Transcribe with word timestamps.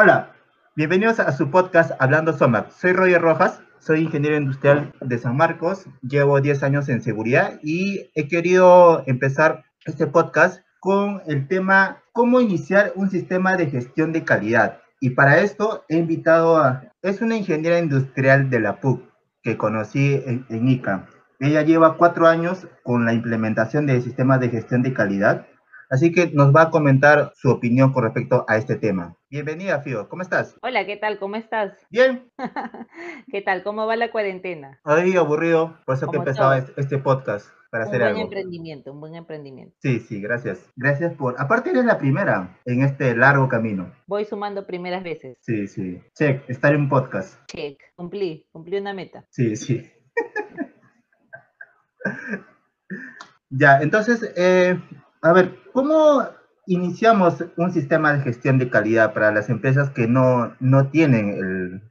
Hola, 0.00 0.30
bienvenidos 0.76 1.18
a 1.18 1.32
su 1.32 1.50
podcast 1.50 1.90
Hablando 1.98 2.32
SOMAC. 2.32 2.70
Soy 2.70 2.92
Roger 2.92 3.20
Rojas, 3.20 3.60
soy 3.80 4.02
ingeniero 4.02 4.36
industrial 4.36 4.92
de 5.00 5.18
San 5.18 5.36
Marcos, 5.36 5.86
llevo 6.02 6.40
10 6.40 6.62
años 6.62 6.88
en 6.88 7.02
seguridad 7.02 7.58
y 7.64 8.08
he 8.14 8.28
querido 8.28 9.02
empezar 9.08 9.64
este 9.86 10.06
podcast 10.06 10.60
con 10.78 11.20
el 11.26 11.48
tema 11.48 12.04
cómo 12.12 12.40
iniciar 12.40 12.92
un 12.94 13.10
sistema 13.10 13.56
de 13.56 13.70
gestión 13.70 14.12
de 14.12 14.22
calidad. 14.22 14.78
Y 15.00 15.10
para 15.10 15.40
esto 15.40 15.84
he 15.88 15.96
invitado 15.96 16.58
a, 16.58 16.92
es 17.02 17.20
una 17.20 17.36
ingeniera 17.36 17.80
industrial 17.80 18.50
de 18.50 18.60
la 18.60 18.78
PUC 18.78 19.02
que 19.42 19.56
conocí 19.56 20.22
en, 20.24 20.46
en 20.48 20.68
ICA. 20.68 21.06
Ella 21.40 21.62
lleva 21.62 21.96
cuatro 21.96 22.28
años 22.28 22.68
con 22.84 23.04
la 23.04 23.14
implementación 23.14 23.86
de 23.86 24.00
sistemas 24.00 24.38
de 24.38 24.50
gestión 24.50 24.82
de 24.82 24.92
calidad 24.92 25.48
Así 25.90 26.12
que 26.12 26.30
nos 26.32 26.54
va 26.54 26.64
a 26.64 26.70
comentar 26.70 27.32
su 27.34 27.48
opinión 27.48 27.94
con 27.94 28.04
respecto 28.04 28.44
a 28.46 28.58
este 28.58 28.76
tema. 28.76 29.16
Bienvenida, 29.30 29.80
Fio. 29.80 30.06
¿Cómo 30.10 30.20
estás? 30.20 30.54
Hola, 30.60 30.84
¿qué 30.84 30.98
tal? 30.98 31.18
¿Cómo 31.18 31.36
estás? 31.36 31.72
Bien. 31.88 32.30
¿Qué 33.32 33.40
tal? 33.40 33.62
¿Cómo 33.62 33.86
va 33.86 33.96
la 33.96 34.10
cuarentena? 34.10 34.80
Ahí 34.84 35.16
aburrido, 35.16 35.78
por 35.86 35.96
eso 35.96 36.10
que 36.10 36.18
empezaba 36.18 36.58
este 36.58 36.98
podcast. 36.98 37.48
Para 37.70 37.84
hacer 37.84 38.02
un 38.02 38.08
buen 38.08 38.20
emprendimiento, 38.22 38.92
un 38.92 39.00
buen 39.00 39.14
emprendimiento. 39.14 39.74
Sí, 39.80 40.00
sí, 40.00 40.20
gracias. 40.20 40.70
Gracias 40.76 41.14
por... 41.14 41.36
Aparte 41.38 41.70
eres 41.70 41.84
la 41.84 41.98
primera 41.98 42.58
en 42.66 42.82
este 42.82 43.14
largo 43.14 43.48
camino. 43.48 43.90
Voy 44.06 44.26
sumando 44.26 44.66
primeras 44.66 45.02
veces. 45.02 45.38
Sí, 45.40 45.68
sí. 45.68 46.02
Check, 46.14 46.48
estar 46.48 46.74
en 46.74 46.82
un 46.82 46.88
podcast. 46.90 47.38
Check, 47.46 47.78
cumplí, 47.94 48.46
cumplí 48.52 48.78
una 48.78 48.92
meta. 48.92 49.24
Sí, 49.30 49.56
sí. 49.56 49.90
ya, 53.50 53.80
entonces, 53.80 54.32
eh, 54.36 54.78
a 55.22 55.32
ver, 55.32 55.58
¿cómo 55.72 56.26
iniciamos 56.66 57.44
un 57.56 57.72
sistema 57.72 58.12
de 58.12 58.20
gestión 58.20 58.58
de 58.58 58.70
calidad 58.70 59.14
para 59.14 59.32
las 59.32 59.48
empresas 59.48 59.90
que 59.90 60.06
no, 60.06 60.54
no 60.60 60.90
tienen 60.90 61.82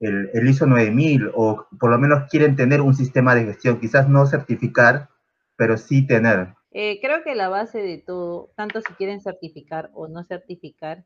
el, 0.00 0.28
el, 0.32 0.48
ISO 0.48 0.66
9000 0.66 1.30
o 1.34 1.66
por 1.78 1.90
lo 1.90 1.98
menos 1.98 2.28
quieren 2.30 2.56
tener 2.56 2.80
un 2.80 2.94
sistema 2.94 3.34
de 3.34 3.44
gestión? 3.44 3.80
Quizás 3.80 4.08
no 4.08 4.26
certificar, 4.26 5.10
pero 5.56 5.76
sí 5.76 6.06
tener. 6.06 6.54
Eh, 6.70 7.00
creo 7.00 7.22
que 7.22 7.34
la 7.34 7.48
base 7.48 7.78
de 7.78 7.98
todo, 7.98 8.52
tanto 8.56 8.80
si 8.80 8.92
quieren 8.94 9.20
certificar 9.20 9.90
o 9.94 10.08
no 10.08 10.24
certificar, 10.24 11.04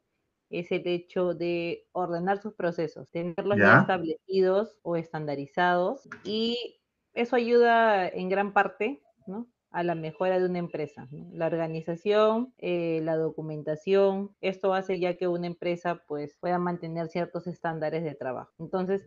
es 0.51 0.73
el 0.73 0.87
hecho 0.87 1.35
de 1.35 1.87
ordenar 1.93 2.41
sus 2.41 2.55
procesos, 2.55 3.11
tenerlos 3.11 3.59
ya 3.59 3.81
establecidos 3.81 4.79
o 4.83 4.97
estandarizados 4.97 6.09
y 6.25 6.81
eso 7.13 7.37
ayuda 7.37 8.09
en 8.09 8.31
gran 8.31 8.55
parte, 8.55 9.03
¿no? 9.27 9.47
A 9.71 9.83
la 9.83 9.95
mejora 9.95 10.39
de 10.39 10.47
una 10.47 10.59
empresa. 10.59 11.09
La 11.33 11.47
organización, 11.47 12.53
eh, 12.59 13.01
la 13.03 13.17
documentación, 13.17 14.35
esto 14.41 14.73
hace 14.73 14.99
ya 14.99 15.17
que 15.17 15.29
una 15.29 15.47
empresa 15.47 16.03
pues 16.07 16.35
pueda 16.41 16.59
mantener 16.59 17.09
ciertos 17.09 17.47
estándares 17.47 18.03
de 18.03 18.15
trabajo. 18.15 18.51
Entonces, 18.59 19.03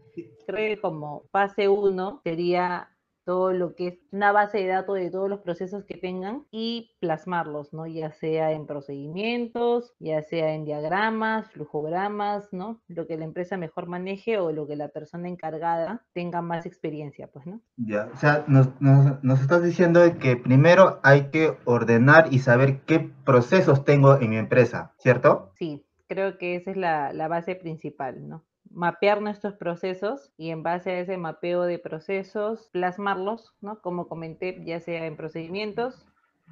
creo 0.46 0.76
que 0.76 0.82
como 0.82 1.24
fase 1.32 1.68
uno 1.68 2.22
sería 2.24 2.91
todo 3.24 3.54
lo 3.54 3.76
que 3.76 3.88
es 3.88 4.00
una 4.12 4.32
base 4.32 4.60
de 4.60 4.68
datos 4.68 4.96
de 4.96 5.12
todos 5.12 5.30
los 5.30 5.42
procesos 5.42 5.86
que 5.86 5.98
tengan 5.98 6.46
y 6.52 6.92
plasmarlos, 7.00 7.74
¿no? 7.74 7.88
Ya 7.88 8.12
sea 8.12 8.52
en 8.52 8.66
procedimientos, 8.66 9.94
ya 10.00 10.22
sea 10.24 10.54
en 10.54 10.66
diagramas, 10.66 11.52
flujogramas, 11.52 12.52
¿no? 12.52 12.82
Lo 12.88 13.08
que 13.08 13.18
la 13.18 13.26
empresa 13.26 13.58
mejor 13.58 13.88
maneje 13.88 14.38
o 14.38 14.52
lo 14.52 14.68
que 14.68 14.76
la 14.76 14.90
persona 14.90 15.30
encargada 15.30 16.06
tenga 16.14 16.42
más 16.42 16.66
experiencia, 16.66 17.28
pues, 17.28 17.46
¿no? 17.46 17.62
Ya, 17.78 18.10
o 18.14 18.18
sea, 18.18 18.44
nos, 18.48 18.70
nos, 18.80 19.42
estás 19.42 19.64
diciendo 19.64 20.02
que 20.20 20.38
primero 20.38 21.00
hay 21.04 21.30
que 21.30 21.58
ordenar 21.66 22.34
y 22.34 22.40
saber 22.40 22.82
qué 22.82 23.00
procesos 23.26 23.86
tengo 23.86 24.20
en 24.20 24.30
mi 24.30 24.38
empresa, 24.38 24.94
¿cierto? 24.98 25.52
Sí, 25.58 25.86
creo 26.08 26.38
que 26.38 26.56
esa 26.56 26.72
es 26.72 26.78
la, 26.78 27.14
la 27.14 27.28
base 27.28 27.56
principal, 27.56 28.28
¿no? 28.28 28.44
Mapear 28.74 29.22
nuestros 29.22 29.56
procesos 29.56 30.32
y 30.38 30.50
en 30.50 30.64
base 30.64 30.92
a 30.92 31.00
ese 31.00 31.18
mapeo 31.18 31.64
de 31.64 31.80
procesos 31.80 32.70
plasmarlos, 32.72 33.54
¿no? 33.62 33.82
Como 33.82 34.08
comenté, 34.08 34.62
ya 34.66 34.80
sea 34.80 35.06
en 35.06 35.18
procedimientos, 35.18 36.06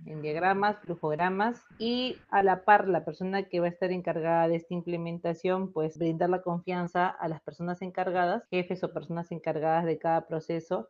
en 0.05 0.21
diagramas, 0.21 0.79
flujogramas 0.79 1.63
y 1.77 2.17
a 2.29 2.43
la 2.43 2.63
par 2.63 2.87
la 2.87 3.03
persona 3.05 3.43
que 3.43 3.59
va 3.59 3.67
a 3.67 3.69
estar 3.69 3.91
encargada 3.91 4.47
de 4.47 4.55
esta 4.55 4.73
implementación, 4.73 5.71
pues 5.71 5.97
brindar 5.97 6.29
la 6.29 6.41
confianza 6.41 7.07
a 7.07 7.27
las 7.27 7.41
personas 7.41 7.81
encargadas, 7.81 8.47
jefes 8.49 8.83
o 8.83 8.93
personas 8.93 9.31
encargadas 9.31 9.85
de 9.85 9.97
cada 9.97 10.27
proceso 10.27 10.89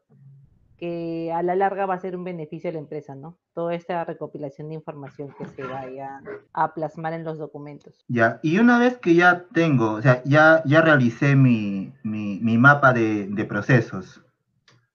que 0.79 1.31
a 1.33 1.43
la 1.43 1.55
larga 1.55 1.85
va 1.85 1.95
a 1.95 1.99
ser 1.99 2.15
un 2.15 2.23
beneficio 2.23 2.69
a 2.69 2.73
la 2.73 2.79
empresa, 2.79 3.13
¿no? 3.13 3.37
Toda 3.53 3.75
esta 3.75 4.03
recopilación 4.05 4.69
de 4.69 4.75
información 4.75 5.35
que 5.37 5.45
se 5.45 5.63
vaya 5.63 6.21
a 6.53 6.73
plasmar 6.73 7.13
en 7.13 7.25
los 7.25 7.37
documentos. 7.37 8.05
Ya, 8.07 8.39
y 8.41 8.59
una 8.59 8.79
vez 8.79 8.97
que 8.97 9.13
ya 9.13 9.45
tengo, 9.53 9.91
o 9.91 10.01
sea, 10.01 10.23
ya, 10.23 10.63
ya 10.65 10.81
realicé 10.81 11.35
mi, 11.35 11.93
mi, 12.03 12.57
mapa 12.57 12.93
de, 12.93 13.27
de, 13.27 13.45
procesos, 13.45 14.23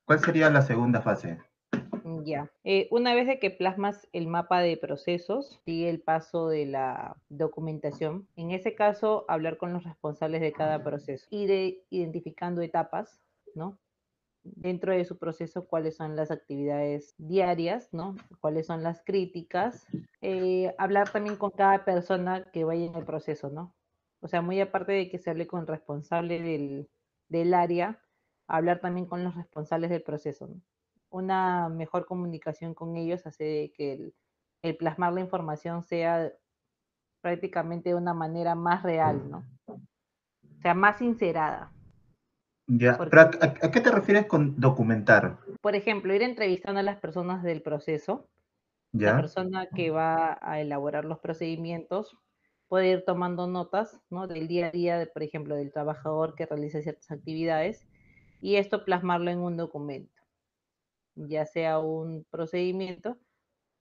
¿cuál 0.06 0.21
sería 0.21 0.50
la 0.50 0.62
segunda 0.62 1.03
fase? 1.03 1.39
Ya, 2.25 2.50
eh, 2.65 2.89
una 2.91 3.15
vez 3.15 3.27
de 3.27 3.39
que 3.39 3.50
plasmas 3.50 4.09
el 4.12 4.27
mapa 4.27 4.61
de 4.61 4.77
procesos, 4.77 5.61
sigue 5.65 5.91
el 5.91 6.00
paso 6.00 6.49
de 6.49 6.67
la 6.67 7.17
documentación. 7.28 8.27
En 8.37 8.50
ese 8.50 8.75
caso, 8.75 9.25
hablar 9.28 9.59
con 9.59 9.73
los 9.73 9.84
responsables 9.84 10.41
de 10.41 10.53
cada 10.53 10.83
proceso, 10.83 11.27
ir 11.31 11.83
identificando 11.91 12.62
etapas, 12.62 13.21
¿no? 13.55 13.78
Dentro 14.44 14.93
de 14.93 15.05
su 15.05 15.19
proceso 15.19 15.66
cuáles 15.66 15.97
son 15.97 16.16
las 16.16 16.31
actividades 16.31 17.15
diarias, 17.19 17.88
¿no? 17.93 18.15
Cuáles 18.41 18.66
son 18.66 18.82
las 18.82 19.03
críticas. 19.03 19.87
Eh, 20.21 20.75
hablar 20.78 21.10
también 21.10 21.37
con 21.37 21.50
cada 21.50 21.84
persona 21.84 22.44
que 22.53 22.65
vaya 22.65 22.84
en 22.84 22.94
el 22.94 23.05
proceso, 23.05 23.50
¿no? 23.50 23.75
O 24.21 24.28
sea, 24.28 24.43
muy 24.43 24.60
aparte 24.60 24.93
de 24.93 25.09
que 25.09 25.19
se 25.19 25.31
hable 25.31 25.47
con 25.47 25.60
el 25.60 25.66
responsable 25.66 26.41
del, 26.41 26.88
del 27.28 27.55
área, 27.55 28.00
hablar 28.47 28.81
también 28.81 29.06
con 29.06 29.25
los 29.25 29.34
responsables 29.34 29.91
del 29.91 30.03
proceso. 30.03 30.49
Una 31.11 31.69
mejor 31.69 32.06
comunicación 32.06 32.75
con 32.75 32.97
ellos 32.97 33.26
hace 33.26 33.72
que 33.76 33.93
el, 33.93 34.15
el, 34.62 34.76
plasmar 34.76 35.12
la 35.12 35.21
información 35.21 35.82
sea 35.82 36.32
prácticamente 37.21 37.91
de 37.91 37.94
una 37.94 38.15
manera 38.15 38.55
más 38.55 38.82
real, 38.82 39.31
¿no? 39.31 39.44
O 39.66 40.61
sea, 40.61 40.75
más 40.75 40.99
sincerada. 40.99 41.72
Ya, 42.67 42.97
pero 42.99 43.21
¿a, 43.21 43.71
qué 43.71 43.81
te 43.81 43.91
refieres 43.91 44.27
con 44.27 44.59
documentar? 44.59 45.39
Por 45.61 45.75
ejemplo, 45.75 46.15
ir 46.15 46.23
entrevistando 46.23 46.81
a 46.81 46.83
las 46.83 46.99
personas 46.99 47.43
del 47.43 47.63
proceso. 47.63 48.29
¿Ya? 48.93 49.11
La 49.11 49.17
persona 49.17 49.67
que 49.75 49.91
va 49.91 50.39
a 50.41 50.61
elaborar 50.61 51.05
los 51.05 51.19
procedimientos 51.19 52.17
puede 52.69 52.91
ir 52.91 53.05
tomando 53.05 53.47
notas 53.47 54.01
¿no? 54.09 54.27
del 54.27 54.49
día 54.49 54.69
a 54.69 54.71
día, 54.71 55.09
por 55.13 55.23
ejemplo, 55.23 55.57
del 55.57 55.73
trabajador 55.73 56.35
que 56.35 56.47
realiza 56.47 56.81
ciertas 56.81 57.11
actividades 57.11 57.87
y 58.41 58.57
esto 58.57 58.85
plasmarlo 58.85 59.31
en 59.31 59.39
un 59.39 59.57
documento, 59.57 60.23
ya 61.15 61.45
sea 61.45 61.79
un 61.81 62.25
procedimiento 62.31 63.19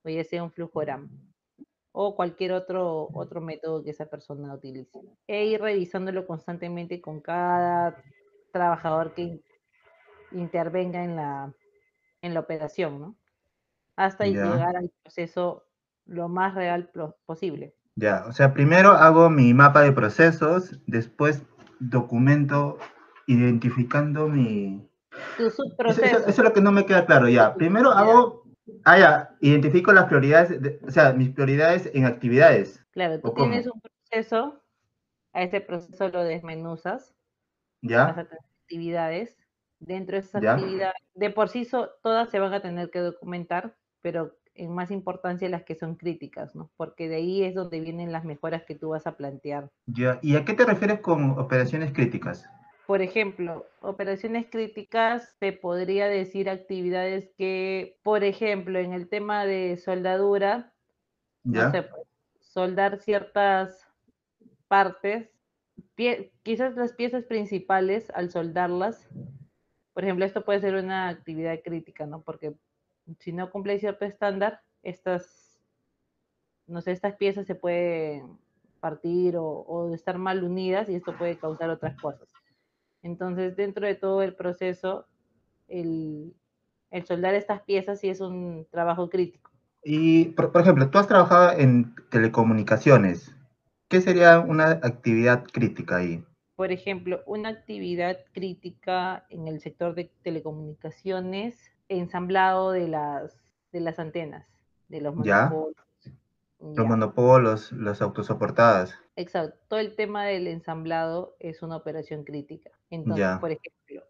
o 0.03 0.09
ya 0.09 0.23
sea 0.23 0.43
un 0.43 0.51
flujograma 0.51 1.09
o 1.93 2.15
cualquier 2.15 2.53
otro, 2.53 3.09
otro 3.13 3.39
método 3.39 3.83
que 3.83 3.91
esa 3.91 4.07
persona 4.07 4.53
utilice. 4.53 4.99
E 5.27 5.45
ir 5.45 5.61
revisándolo 5.61 6.25
constantemente 6.25 6.99
con 6.99 7.21
cada 7.21 8.03
trabajador 8.53 9.13
que 9.13 9.41
intervenga 10.31 11.03
en 11.03 11.17
la, 11.17 11.53
en 12.21 12.33
la 12.33 12.39
operación, 12.39 13.01
¿no? 13.01 13.17
Hasta 13.97 14.25
llegar 14.25 14.75
al 14.75 14.91
proceso 15.03 15.65
lo 16.05 16.29
más 16.29 16.55
real 16.55 16.89
posible. 17.25 17.75
Ya, 17.95 18.25
o 18.27 18.31
sea, 18.31 18.53
primero 18.53 18.91
hago 18.91 19.29
mi 19.29 19.53
mapa 19.53 19.81
de 19.81 19.91
procesos, 19.91 20.79
después 20.87 21.43
documento 21.79 22.77
identificando 23.27 24.27
mi... 24.27 24.89
Tu 25.37 25.49
subproceso. 25.49 26.17
Eso, 26.17 26.29
es 26.29 26.37
lo 26.39 26.53
que 26.53 26.61
no 26.61 26.71
me 26.71 26.85
queda 26.85 27.05
claro, 27.05 27.29
ya. 27.29 27.53
Primero 27.53 27.91
hago, 27.91 28.45
ah, 28.83 28.97
ya, 28.97 29.35
identifico 29.41 29.93
las 29.93 30.05
prioridades, 30.05 30.79
o 30.87 30.91
sea, 30.91 31.13
mis 31.13 31.29
prioridades 31.29 31.89
en 31.93 32.05
actividades. 32.05 32.83
Claro, 32.91 33.19
tú 33.19 33.33
tienes 33.35 33.67
un 33.67 33.79
proceso, 33.79 34.59
a 35.33 35.43
ese 35.43 35.61
proceso 35.61 36.09
lo 36.09 36.23
desmenuzas, 36.23 37.13
¿Ya? 37.83 38.27
actividades. 38.63 39.37
Dentro 39.79 40.15
de 40.15 40.21
esas 40.21 40.43
actividades, 40.43 40.95
de 41.13 41.29
por 41.29 41.49
sí 41.49 41.67
todas 42.01 42.29
se 42.29 42.39
van 42.39 42.53
a 42.53 42.61
tener 42.61 42.89
que 42.89 42.99
documentar, 42.99 43.75
pero 44.01 44.37
en 44.55 44.73
más 44.73 44.91
importancia 44.91 45.49
las 45.49 45.63
que 45.63 45.75
son 45.75 45.95
críticas, 45.95 46.55
¿no? 46.55 46.71
Porque 46.77 47.09
de 47.09 47.15
ahí 47.15 47.43
es 47.43 47.53
donde 47.53 47.81
vienen 47.81 48.11
las 48.11 48.23
mejoras 48.23 48.63
que 48.63 48.75
tú 48.75 48.89
vas 48.89 49.05
a 49.07 49.17
plantear. 49.17 49.69
Ya, 49.87 50.19
¿y 50.21 50.37
a 50.37 50.45
qué 50.45 50.53
te 50.53 50.63
refieres 50.63 51.01
con 51.01 51.37
operaciones 51.37 51.91
críticas? 51.91 52.49
Por 52.87 53.01
ejemplo, 53.01 53.65
operaciones 53.81 54.45
críticas 54.49 55.35
se 55.39 55.51
podría 55.51 56.07
decir 56.07 56.49
actividades 56.49 57.29
que, 57.37 57.99
por 58.03 58.23
ejemplo, 58.23 58.79
en 58.79 58.93
el 58.93 59.09
tema 59.09 59.45
de 59.45 59.77
soldadura, 59.77 60.73
¿Ya? 61.43 61.71
Pues, 61.71 61.85
soldar 62.39 62.99
ciertas 62.99 63.85
partes 64.67 65.32
quizás 66.43 66.75
las 66.75 66.93
piezas 66.93 67.25
principales 67.25 68.09
al 68.11 68.31
soldarlas, 68.31 69.07
por 69.93 70.03
ejemplo, 70.03 70.25
esto 70.25 70.43
puede 70.43 70.59
ser 70.59 70.75
una 70.75 71.09
actividad 71.09 71.59
crítica, 71.63 72.05
¿no? 72.05 72.21
Porque 72.21 72.55
si 73.19 73.31
no 73.31 73.51
cumple 73.51 73.79
cierto 73.79 74.05
estándar, 74.05 74.61
estas, 74.81 75.59
no 76.67 76.81
sé, 76.81 76.91
estas 76.91 77.15
piezas 77.15 77.45
se 77.45 77.55
pueden 77.55 78.37
partir 78.79 79.35
o, 79.37 79.93
estar 79.93 80.17
mal 80.17 80.43
unidas 80.43 80.89
y 80.89 80.95
esto 80.95 81.15
puede 81.17 81.37
causar 81.37 81.69
otras 81.69 81.95
cosas. 82.01 82.27
Entonces, 83.01 83.55
dentro 83.55 83.85
de 83.85 83.95
todo 83.95 84.21
el 84.23 84.35
proceso, 84.35 85.05
el, 85.67 86.33
soldar 87.05 87.35
estas 87.35 87.61
piezas 87.61 87.99
sí 87.99 88.09
es 88.09 88.19
un 88.19 88.65
trabajo 88.71 89.09
crítico. 89.09 89.51
Y, 89.83 90.25
por, 90.29 90.51
ejemplo, 90.59 90.89
tú 90.89 90.97
has 90.97 91.07
trabajado 91.07 91.57
en 91.57 91.93
telecomunicaciones. 92.09 93.32
¿Qué 93.93 94.01
sería 94.01 94.39
una 94.39 94.71
actividad 94.71 95.43
crítica 95.43 95.97
ahí? 95.97 96.25
Por 96.55 96.71
ejemplo, 96.71 97.21
una 97.27 97.49
actividad 97.49 98.17
crítica 98.31 99.27
en 99.29 99.47
el 99.47 99.61
sector 99.61 99.93
de 99.93 100.11
telecomunicaciones, 100.23 101.71
ensamblado 101.89 102.71
de 102.71 102.87
las, 102.87 103.37
de 103.71 103.81
las 103.81 103.99
antenas, 103.99 104.47
de 104.87 105.01
los 105.01 105.13
monopolios. 105.13 105.75
Los 106.59 106.87
monopolios, 106.87 107.71
las 107.71 108.01
autosoportadas. 108.01 108.97
Exacto. 109.15 109.59
Todo 109.67 109.79
el 109.79 109.95
tema 109.95 110.25
del 110.25 110.47
ensamblado 110.47 111.35
es 111.37 111.61
una 111.61 111.75
operación 111.75 112.23
crítica. 112.23 112.71
Entonces, 112.89 113.37
por 113.39 113.51
ejemplo, 113.51 114.01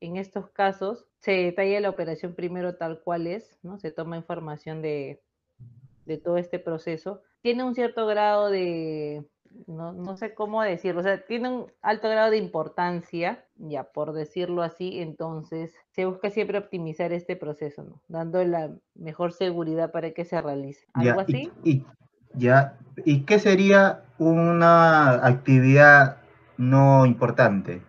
en 0.00 0.16
estos 0.16 0.48
casos 0.48 1.04
se 1.18 1.32
detalla 1.32 1.80
la 1.80 1.90
operación 1.90 2.34
primero 2.34 2.76
tal 2.76 3.00
cual 3.02 3.26
es, 3.26 3.58
¿no? 3.62 3.78
Se 3.78 3.90
toma 3.90 4.16
información 4.16 4.80
de, 4.80 5.20
de 6.06 6.16
todo 6.16 6.38
este 6.38 6.58
proceso. 6.58 7.22
Tiene 7.46 7.62
un 7.62 7.76
cierto 7.76 8.08
grado 8.08 8.50
de, 8.50 9.24
no, 9.68 9.92
no, 9.92 10.16
sé 10.16 10.34
cómo 10.34 10.64
decirlo, 10.64 10.98
o 11.00 11.04
sea, 11.04 11.24
tiene 11.26 11.48
un 11.48 11.66
alto 11.80 12.08
grado 12.08 12.32
de 12.32 12.38
importancia, 12.38 13.44
ya 13.54 13.84
por 13.84 14.14
decirlo 14.14 14.62
así, 14.62 15.00
entonces 15.00 15.72
se 15.92 16.06
busca 16.06 16.28
siempre 16.30 16.58
optimizar 16.58 17.12
este 17.12 17.36
proceso, 17.36 17.84
¿no? 17.84 18.02
Dando 18.08 18.42
la 18.42 18.72
mejor 18.96 19.32
seguridad 19.32 19.92
para 19.92 20.10
que 20.10 20.24
se 20.24 20.42
realice. 20.42 20.88
¿Algo 20.92 21.20
así? 21.20 21.52
Y, 21.62 21.84
ya, 22.34 22.76
¿y 23.04 23.20
qué 23.20 23.38
sería 23.38 24.02
una 24.18 25.24
actividad 25.24 26.16
no 26.56 27.06
importante? 27.06 27.80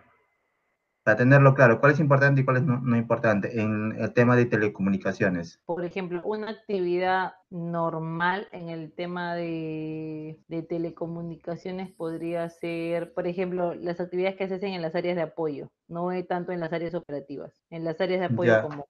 Para 1.08 1.16
tenerlo 1.16 1.54
claro, 1.54 1.80
cuál 1.80 1.92
es 1.92 2.00
importante 2.00 2.42
y 2.42 2.44
cuál 2.44 2.58
es 2.58 2.64
no, 2.64 2.94
importante 2.94 3.58
en 3.58 3.96
el 3.98 4.12
tema 4.12 4.36
de 4.36 4.44
telecomunicaciones. 4.44 5.58
Por 5.64 5.82
ejemplo, 5.82 6.20
una 6.22 6.50
actividad 6.50 7.32
normal 7.48 8.46
en 8.52 8.68
el 8.68 8.92
tema 8.92 9.34
de, 9.34 10.38
telecomunicaciones 10.68 11.90
podría 11.92 12.50
ser, 12.50 13.14
por 13.14 13.26
ejemplo, 13.26 13.74
las 13.74 14.00
actividades 14.00 14.36
que 14.36 14.48
se 14.48 14.56
hacen 14.56 14.74
en 14.74 14.82
las 14.82 14.94
áreas 14.94 15.16
de 15.16 15.22
apoyo, 15.22 15.70
no 15.86 16.10
tanto 16.26 16.52
en 16.52 16.60
las 16.60 16.74
áreas 16.74 16.92
operativas. 16.92 17.58
En 17.70 17.84
las 17.84 17.98
áreas 18.02 18.20
de 18.20 18.26
apoyo 18.26 18.60
como 18.60 18.86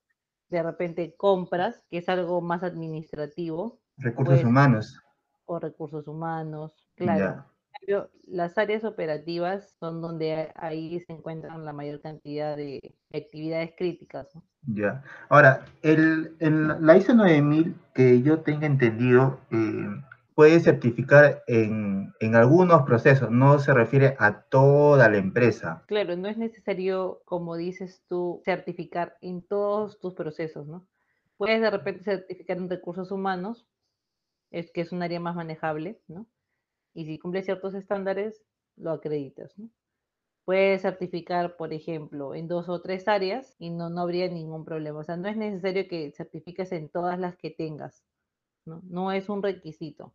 de 0.48 0.60
repente 0.64 1.14
compras, 1.16 1.84
que 1.88 1.98
es 1.98 2.08
algo 2.08 2.40
más 2.40 2.64
administrativo. 2.64 3.78
Recursos 3.96 4.42
humanos. 4.42 5.00
O 5.44 5.60
recursos 5.60 6.08
humanos, 6.08 6.84
claro 6.96 7.44
las 8.26 8.58
áreas 8.58 8.84
operativas 8.84 9.74
son 9.80 10.00
donde 10.00 10.50
ahí 10.54 11.00
se 11.00 11.12
encuentran 11.12 11.64
la 11.64 11.72
mayor 11.72 12.00
cantidad 12.00 12.56
de 12.56 12.94
actividades 13.12 13.72
críticas. 13.76 14.28
Ya. 14.66 15.02
Ahora, 15.28 15.64
el, 15.82 16.36
la 16.38 16.96
ISO 16.96 17.14
9000, 17.14 17.74
que 17.94 18.22
yo 18.22 18.40
tenga 18.40 18.66
entendido, 18.66 19.40
eh, 19.50 19.88
puede 20.34 20.60
certificar 20.60 21.42
en, 21.46 22.12
en, 22.20 22.34
algunos 22.36 22.82
procesos, 22.82 23.30
no 23.30 23.58
se 23.58 23.72
refiere 23.72 24.14
a 24.18 24.42
toda 24.42 25.08
la 25.08 25.16
empresa. 25.16 25.82
Claro, 25.88 26.16
no 26.16 26.28
es 26.28 26.36
necesario, 26.36 27.22
como 27.24 27.56
dices 27.56 28.04
tú, 28.08 28.42
certificar 28.44 29.16
en 29.20 29.42
todos 29.42 29.98
tus 29.98 30.14
procesos, 30.14 30.66
¿no? 30.68 30.86
Puedes 31.36 31.60
de 31.60 31.70
repente 31.70 32.04
certificar 32.04 32.56
en 32.58 32.68
recursos 32.68 33.10
humanos, 33.10 33.66
es 34.50 34.70
que 34.70 34.80
es 34.80 34.92
un 34.92 35.02
área 35.02 35.20
más 35.20 35.34
manejable, 35.34 36.00
¿no? 36.08 36.26
Y 36.94 37.06
si 37.06 37.18
cumple 37.18 37.42
ciertos 37.42 37.74
estándares, 37.74 38.42
lo 38.76 38.92
acreditas. 38.92 39.56
¿no? 39.58 39.68
Puedes 40.44 40.82
certificar, 40.82 41.56
por 41.56 41.72
ejemplo, 41.72 42.34
en 42.34 42.48
dos 42.48 42.68
o 42.68 42.80
tres 42.80 43.08
áreas 43.08 43.54
y 43.58 43.70
no, 43.70 43.90
no 43.90 44.02
habría 44.02 44.28
ningún 44.28 44.64
problema. 44.64 45.00
O 45.00 45.04
sea, 45.04 45.16
no 45.16 45.28
es 45.28 45.36
necesario 45.36 45.86
que 45.88 46.12
certifiques 46.12 46.72
en 46.72 46.88
todas 46.88 47.18
las 47.18 47.36
que 47.36 47.50
tengas. 47.50 48.04
¿no? 48.64 48.80
no 48.84 49.12
es 49.12 49.28
un 49.28 49.42
requisito. 49.42 50.14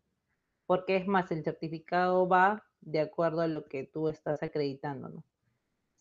Porque 0.65 0.95
es 0.95 1.07
más, 1.07 1.31
el 1.31 1.43
certificado 1.43 2.27
va 2.27 2.63
de 2.81 3.01
acuerdo 3.01 3.41
a 3.41 3.47
lo 3.47 3.65
que 3.65 3.83
tú 3.83 4.09
estás 4.09 4.41
acreditando. 4.43 5.09
¿no? 5.09 5.23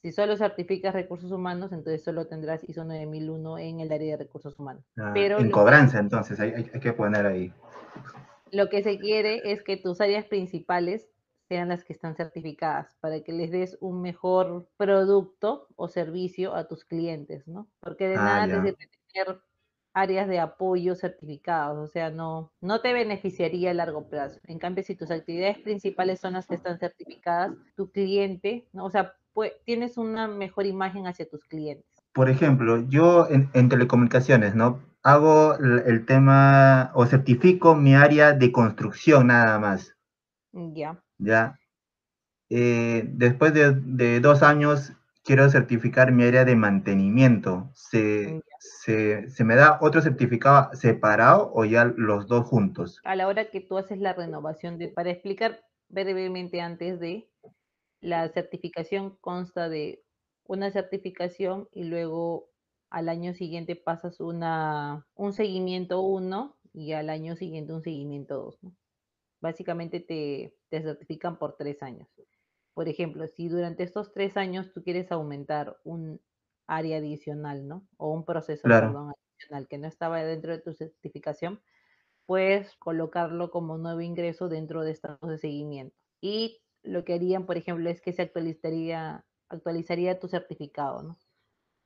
Si 0.02 0.10
solo 0.10 0.36
certificas 0.36 0.94
recursos 0.94 1.30
humanos, 1.30 1.72
entonces 1.72 2.02
solo 2.02 2.26
tendrás 2.26 2.68
ISO 2.68 2.84
9001 2.84 3.58
en 3.58 3.80
el 3.80 3.92
área 3.92 4.16
de 4.16 4.24
recursos 4.24 4.58
humanos. 4.58 4.84
Ah, 4.96 5.12
Pero 5.14 5.38
en 5.38 5.50
cobranza, 5.50 6.00
entonces, 6.00 6.40
hay, 6.40 6.52
hay, 6.52 6.80
que 6.80 6.92
poner 6.92 7.24
ahí 7.24 7.52
lo 8.52 8.68
que 8.68 8.82
se 8.82 8.98
quiere 8.98 9.50
es 9.50 9.62
que 9.62 9.76
tus 9.76 10.00
áreas 10.00 10.26
principales 10.26 11.08
sean 11.48 11.70
las 11.70 11.84
que 11.84 11.92
están 11.92 12.14
certificadas 12.14 12.94
para 13.00 13.20
que 13.22 13.32
les 13.32 13.50
des 13.50 13.76
un 13.80 14.00
mejor 14.00 14.68
producto 14.76 15.66
o 15.74 15.88
servicio 15.88 16.54
a 16.54 16.68
tus 16.68 16.84
clientes, 16.84 17.48
¿no? 17.48 17.66
Porque 17.80 18.08
de 18.08 18.16
ah, 18.16 18.46
nada 18.46 18.62
te 18.62 18.76
tener 19.12 19.40
áreas 19.94 20.28
de 20.28 20.38
apoyo 20.38 20.94
certificados, 20.94 21.78
o 21.78 21.92
sea, 21.92 22.10
no, 22.10 22.50
no 22.60 22.80
te 22.80 22.92
beneficiaría 22.94 23.70
a 23.70 23.74
largo 23.74 24.08
plazo. 24.08 24.38
En 24.46 24.58
cambio, 24.58 24.84
si 24.84 24.94
tus 24.94 25.10
actividades 25.10 25.58
principales 25.58 26.20
son 26.20 26.34
las 26.34 26.46
que 26.46 26.54
están 26.54 26.78
certificadas, 26.78 27.52
tu 27.76 27.90
cliente, 27.90 28.66
¿no? 28.72 28.84
o 28.84 28.90
sea, 28.90 29.14
pues, 29.34 29.52
tienes 29.64 29.98
una 29.98 30.28
mejor 30.28 30.66
imagen 30.66 31.06
hacia 31.06 31.28
tus 31.28 31.44
clientes. 31.44 31.86
Por 32.14 32.28
ejemplo, 32.30 32.86
yo 32.88 33.28
en 33.28 33.68
telecomunicaciones, 33.68 34.54
¿no? 34.54 34.80
Hago 35.02 35.56
el 35.56 36.06
tema 36.06 36.92
o 36.94 37.06
certifico 37.06 37.74
mi 37.74 37.94
área 37.94 38.32
de 38.32 38.52
construcción 38.52 39.28
nada 39.28 39.58
más. 39.58 39.96
Ya. 40.52 41.02
Ya. 41.18 41.58
Eh, 42.50 43.04
después 43.08 43.54
de, 43.54 44.20
dos 44.20 44.42
años 44.42 44.92
quiero 45.24 45.48
certificar 45.48 46.12
mi 46.12 46.24
área 46.24 46.44
de 46.44 46.54
mantenimiento. 46.54 47.70
¿Se, 47.74 48.42
se, 48.58 49.44
me 49.44 49.56
da 49.56 49.78
otro 49.80 50.02
certificado 50.02 50.74
separado 50.74 51.50
o 51.54 51.64
ya 51.64 51.86
los 51.96 52.26
dos 52.26 52.46
juntos? 52.46 53.00
A 53.04 53.16
la 53.16 53.26
hora 53.26 53.50
que 53.50 53.60
tú 53.60 53.78
haces 53.78 53.98
la 53.98 54.12
renovación, 54.12 54.78
de, 54.78 54.88
para 54.88 55.10
explicar 55.10 55.64
brevemente 55.88 56.60
antes 56.60 57.00
de, 57.00 57.28
la 58.02 58.28
certificación 58.28 59.16
consta 59.20 59.68
de 59.68 60.04
una 60.44 60.70
certificación 60.70 61.68
y 61.72 61.84
luego 61.84 62.51
al 62.92 63.08
año 63.08 63.32
siguiente 63.32 63.74
pasas 63.74 64.20
una, 64.20 65.06
un 65.14 65.32
seguimiento 65.32 66.02
1 66.02 66.56
y 66.74 66.92
al 66.92 67.08
año 67.08 67.36
siguiente 67.36 67.72
un 67.72 67.82
seguimiento 67.82 68.36
2. 68.36 68.58
Básicamente 69.40 69.98
te, 69.98 70.54
certifican 70.70 71.38
por 71.38 71.56
tres 71.56 71.82
años. 71.82 72.06
Por 72.74 72.88
ejemplo, 72.88 73.26
si 73.28 73.48
durante 73.48 73.82
estos 73.82 74.12
tres 74.12 74.36
años 74.36 74.72
tú 74.74 74.82
quieres 74.82 75.10
aumentar 75.10 75.78
un 75.84 76.20
área 76.66 76.98
adicional, 76.98 77.66
¿no? 77.66 77.88
O 77.96 78.12
un 78.12 78.26
proceso 78.26 78.68
adicional 78.68 79.68
que 79.68 79.78
no 79.78 79.88
estaba 79.88 80.22
dentro 80.22 80.52
de 80.52 80.58
tu 80.58 80.74
certificación, 80.74 81.62
puedes 82.26 82.74
colocarlo 82.76 83.50
como 83.50 83.78
nuevo 83.78 84.02
ingreso 84.02 84.50
dentro 84.50 84.82
de 84.84 84.92
estados 84.92 85.30
de 85.30 85.38
seguimiento. 85.38 85.96
Y 86.20 86.60
lo 86.82 87.06
que 87.06 87.14
harían, 87.14 87.46
por 87.46 87.56
ejemplo, 87.56 87.88
es 87.88 88.02
que 88.02 88.12
se 88.12 88.20
actualizaría, 88.20 89.24
actualizaría 89.48 90.20
tu 90.20 90.28
certificado, 90.28 91.02
¿no? 91.02 91.16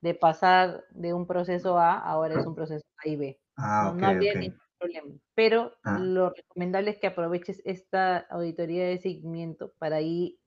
De 0.07 0.15
pasar 0.15 0.85
de 0.91 1.13
un 1.13 1.27
proceso 1.27 1.81
A, 1.81 1.99
ahora 1.99 2.39
es 2.39 2.47
un 2.47 2.55
proceso 2.55 2.87
A 3.05 3.09
y 3.09 3.17
B. 3.17 3.41
Ah, 3.57 3.93
no, 3.93 4.07
habría 4.07 4.35
ningún 4.35 4.61
problema. 4.79 5.19
Pero 5.35 5.73
ah. 5.83 5.99
lo 5.99 6.31
recomendable 6.31 6.93
es 6.93 6.99
que 6.99 7.09
aproveches 7.09 7.61
esta 7.65 8.19
auditoría 8.19 8.87
de 8.87 8.99
seguimiento 8.99 9.73
para 9.81 9.97
ahí 9.97 10.39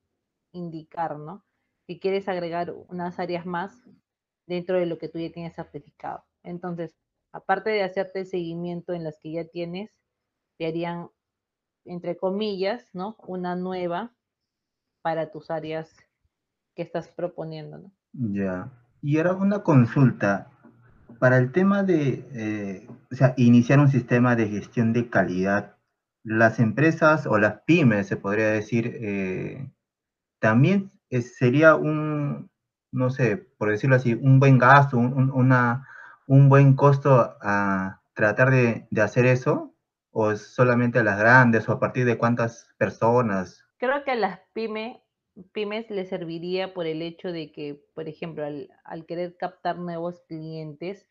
indicar, 0.53 1.19
¿no? 1.19 1.43
Que 1.89 1.99
quieres 1.99 2.29
agregar 2.29 2.73
unas 2.87 3.19
áreas 3.19 3.45
más 3.45 3.83
dentro 4.47 4.79
de 4.79 4.85
lo 4.85 4.97
que 4.97 5.09
tú 5.09 5.19
ya 5.19 5.29
tienes 5.29 5.55
certificado. 5.55 6.23
Entonces, 6.41 6.95
aparte 7.33 7.69
de 7.69 7.83
hacerte 7.83 8.19
el 8.21 8.27
seguimiento 8.27 8.93
en 8.93 9.03
las 9.03 9.19
que 9.19 9.33
ya 9.33 9.43
tienes, 9.43 9.91
te 10.57 10.67
harían, 10.67 11.09
entre 11.83 12.15
comillas, 12.15 12.89
¿no? 12.93 13.17
Una 13.27 13.57
nueva 13.57 14.15
para 15.01 15.31
tus 15.31 15.51
áreas 15.51 15.93
que 16.77 16.83
estás 16.83 17.09
proponiendo, 17.09 17.77
¿no? 17.77 17.91
Ya. 18.13 18.71
Y 19.01 19.17
era 19.17 19.33
una 19.33 19.59
consulta 19.59 20.49
para 21.19 21.37
el 21.37 21.51
tema 21.51 21.83
de, 21.83 22.25
eh, 22.33 22.87
o 23.11 23.15
sea, 23.15 23.33
iniciar 23.37 23.79
un 23.79 23.89
sistema 23.89 24.35
de 24.35 24.47
gestión 24.47 24.93
de 24.93 25.09
calidad. 25.09 25.75
Las 26.23 26.59
empresas 26.59 27.25
o 27.25 27.37
las 27.37 27.61
pymes, 27.65 28.07
se 28.07 28.17
podría 28.17 28.47
decir, 28.49 28.97
eh, 29.01 29.69
también 30.39 30.91
sería 31.09 31.75
un, 31.75 32.49
no 32.91 33.09
sé, 33.09 33.37
por 33.37 33.69
decirlo 33.69 33.95
así, 33.95 34.13
un 34.13 34.39
buen 34.39 34.57
gasto, 34.57 34.97
un, 34.97 35.31
una, 35.31 35.87
un 36.27 36.49
buen 36.49 36.75
costo 36.75 37.37
a 37.41 38.01
tratar 38.13 38.51
de, 38.51 38.87
de 38.89 39.01
hacer 39.01 39.25
eso, 39.25 39.73
o 40.11 40.35
solamente 40.35 40.99
a 40.99 41.03
las 41.03 41.19
grandes, 41.19 41.67
o 41.69 41.73
a 41.73 41.79
partir 41.79 42.05
de 42.05 42.17
cuántas 42.17 42.67
personas. 42.77 43.65
Creo 43.77 44.03
que 44.03 44.15
las 44.15 44.39
pymes 44.53 44.97
pymes 45.51 45.89
le 45.89 46.05
serviría 46.05 46.73
por 46.73 46.85
el 46.85 47.01
hecho 47.01 47.31
de 47.31 47.51
que, 47.51 47.83
por 47.93 48.07
ejemplo, 48.07 48.45
al, 48.45 49.05
querer 49.05 49.37
captar 49.37 49.77
nuevos 49.77 50.21
clientes, 50.27 51.07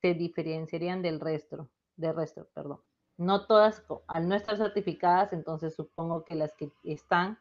se 0.00 0.14
diferenciarían 0.14 1.02
del 1.02 1.20
resto, 1.20 1.68
del 1.96 2.14
resto, 2.14 2.48
perdón. 2.54 2.80
No 3.16 3.46
todas, 3.46 3.84
al 4.06 4.28
no 4.28 4.34
estar 4.36 4.56
certificadas, 4.56 5.32
entonces 5.32 5.74
supongo 5.74 6.24
que 6.24 6.36
las 6.36 6.54
que 6.54 6.70
están 6.84 7.38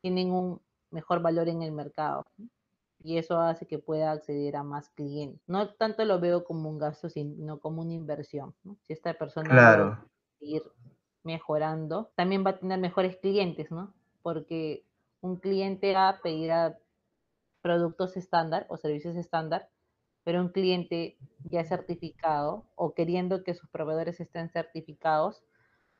tienen 0.00 0.30
un 0.30 0.60
mejor 0.90 1.20
valor 1.20 1.48
en 1.48 1.62
el 1.62 1.72
mercado. 1.72 2.24
Y 3.04 3.18
eso 3.18 3.40
hace 3.40 3.66
que 3.66 3.78
pueda 3.78 4.12
acceder 4.12 4.56
a 4.56 4.62
más 4.62 4.88
clientes. 4.90 5.42
No 5.48 5.70
tanto 5.74 6.04
lo 6.04 6.20
veo 6.20 6.44
como 6.44 6.70
un 6.70 6.78
gasto, 6.78 7.08
sino 7.08 7.58
como 7.58 7.82
una 7.82 7.92
inversión. 7.92 8.54
Si 8.82 8.92
esta 8.92 9.12
persona 9.14 9.50
claro. 9.50 9.98
ir 10.40 10.62
mejorando, 11.24 12.10
también 12.14 12.44
va 12.46 12.50
a 12.50 12.58
tener 12.58 12.78
mejores 12.78 13.16
clientes, 13.16 13.70
¿no? 13.70 13.92
Porque 14.22 14.84
un 15.22 15.36
cliente 15.36 15.96
A 15.96 16.20
pedirá 16.22 16.78
productos 17.62 18.16
estándar 18.16 18.66
o 18.68 18.76
servicios 18.76 19.16
estándar, 19.16 19.70
pero 20.24 20.40
un 20.40 20.50
cliente 20.50 21.16
ya 21.44 21.64
certificado 21.64 22.66
o 22.74 22.92
queriendo 22.94 23.42
que 23.44 23.54
sus 23.54 23.68
proveedores 23.70 24.20
estén 24.20 24.50
certificados, 24.50 25.42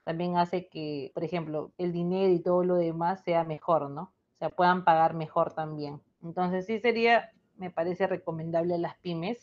también 0.05 0.37
hace 0.37 0.69
que, 0.69 1.13
por 1.15 1.25
ejemplo, 1.25 1.73
el 1.79 1.93
dinero 1.93 2.33
y 2.33 2.41
todo 2.41 2.65
lo 2.65 2.75
demás 2.75 3.23
sea 3.23 3.45
mejor, 3.45 3.91
¿no? 3.91 4.13
O 4.35 4.37
sea, 4.39 4.51
puedan 4.51 4.85
pagar 4.85 5.15
mejor 5.15 5.55
también. 5.55 6.03
Entonces 6.23 6.67
sí 6.67 6.81
sería, 6.81 7.33
me 7.57 7.71
parece 7.71 8.07
recomendable 8.09 8.75
a 8.75 8.79
las 8.79 8.97
pymes 8.99 9.39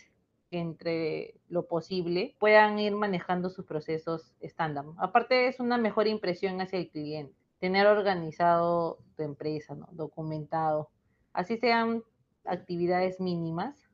que 0.49 0.59
entre 0.59 1.35
lo 1.47 1.67
posible 1.67 2.35
puedan 2.39 2.79
ir 2.79 2.93
manejando 2.95 3.49
sus 3.49 3.65
procesos 3.65 4.33
estándar. 4.41 4.85
Aparte 4.97 5.47
es 5.47 5.59
una 5.59 5.77
mejor 5.77 6.07
impresión 6.07 6.59
hacia 6.59 6.79
el 6.79 6.89
cliente, 6.89 7.38
tener 7.59 7.87
organizado 7.87 8.99
tu 9.15 9.23
empresa, 9.23 9.75
¿no? 9.75 9.87
documentado, 9.91 10.89
así 11.33 11.57
sean 11.57 12.03
actividades 12.45 13.19
mínimas, 13.19 13.89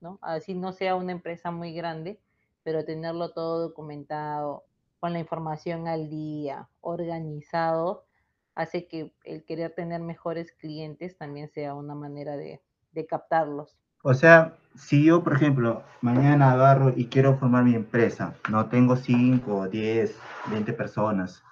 ¿no? 0.00 0.18
así 0.22 0.54
no 0.54 0.72
sea 0.72 0.94
una 0.96 1.12
empresa 1.12 1.50
muy 1.50 1.72
grande, 1.72 2.20
pero 2.62 2.84
tenerlo 2.84 3.30
todo 3.30 3.60
documentado, 3.60 4.64
con 4.98 5.12
la 5.12 5.18
información 5.18 5.88
al 5.88 6.08
día, 6.08 6.68
organizado, 6.80 8.06
hace 8.54 8.88
que 8.88 9.12
el 9.24 9.44
querer 9.44 9.72
tener 9.74 10.00
mejores 10.00 10.52
clientes 10.52 11.16
también 11.16 11.48
sea 11.48 11.74
una 11.74 11.94
manera 11.94 12.36
de, 12.36 12.60
captarlos. 13.08 13.78
O 14.02 14.14
sea, 14.14 14.56
si 14.74 15.04
yo, 15.04 15.22
por 15.22 15.34
ejemplo, 15.34 15.82
mañana 16.00 16.52
agarro 16.52 16.94
y 16.96 17.08
quiero 17.08 17.36
formar 17.36 17.62
mi 17.62 17.74
empresa, 17.74 18.34
no 18.50 18.70
tengo 18.70 18.96
5, 18.96 19.68
10, 19.68 20.18
20 20.50 20.72
personas, 20.72 21.44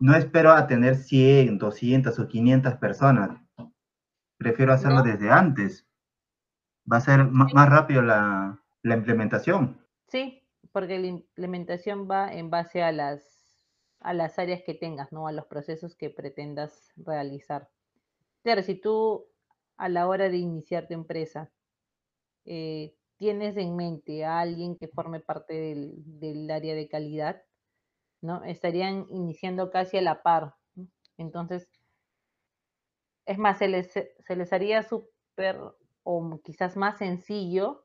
no 0.00 0.14
espero 0.14 0.52
a 0.52 0.66
tener 0.66 0.96
100, 0.96 1.58
200 1.58 2.18
o 2.18 2.28
500 2.28 2.74
personas, 2.76 3.40
prefiero 4.36 4.72
hacerlo 4.72 5.02
desde 5.02 5.30
antes. 5.30 5.86
Va 6.90 6.98
a 6.98 7.00
ser 7.00 7.24
más 7.24 7.68
rápido 7.68 8.02
la, 8.02 8.60
la 8.82 8.96
implementación. 8.96 9.80
Sí, 10.08 10.42
porque 10.72 10.98
la 10.98 11.06
implementación 11.06 12.08
va 12.10 12.32
en 12.32 12.50
base 12.50 12.82
a 12.82 12.92
las 12.92 13.42
a 14.02 14.14
las 14.14 14.38
áreas 14.38 14.62
que 14.62 14.74
tengas, 14.74 15.12
¿no? 15.12 15.26
A 15.26 15.32
los 15.32 15.46
procesos 15.46 15.94
que 15.94 16.10
pretendas 16.10 16.92
realizar. 16.96 17.68
Claro, 18.42 18.62
si 18.62 18.74
tú 18.74 19.26
a 19.76 19.88
la 19.88 20.08
hora 20.08 20.28
de 20.28 20.38
iniciar 20.38 20.88
tu 20.88 20.94
empresa 20.94 21.50
eh, 22.44 22.94
tienes 23.16 23.56
en 23.56 23.76
mente 23.76 24.24
a 24.24 24.40
alguien 24.40 24.76
que 24.76 24.88
forme 24.88 25.20
parte 25.20 25.54
del, 25.54 26.50
área 26.50 26.74
de 26.74 26.88
calidad, 26.88 27.42
¿no? 28.22 28.42
Estarían 28.44 29.06
iniciando 29.10 29.70
casi 29.70 29.98
a 29.98 30.02
la 30.02 30.22
par. 30.22 30.54
Entonces, 31.18 31.68
es 33.26 33.38
más, 33.38 33.58
se 33.58 33.68
les, 33.68 33.92
se 33.92 34.36
les 34.36 34.52
haría 34.52 34.82
súper 34.82 35.60
o 36.04 36.40
quizás 36.42 36.76
más 36.76 36.98
sencillo 36.98 37.84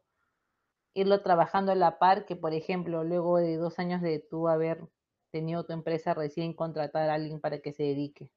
irlo 0.94 1.22
trabajando 1.22 1.72
a 1.72 1.76
la 1.76 2.00
par 2.00 2.26
que, 2.26 2.36
por 2.36 2.54
ejemplo, 2.54 3.04
luego 3.04 3.38
de 3.38 3.58
dos 3.58 3.78
años 3.78 4.02
de 4.02 4.20
tú 4.20 4.48
haber 4.48 4.88
tenido 5.32 5.66
tu 5.66 5.74
empresa 5.74 6.14
recién 6.14 6.54
contratar 6.54 7.10
a 7.10 7.16
alguien 7.16 7.40
para 7.40 7.60
que 7.60 7.74
se 7.74 7.84
dedique. 7.84 8.32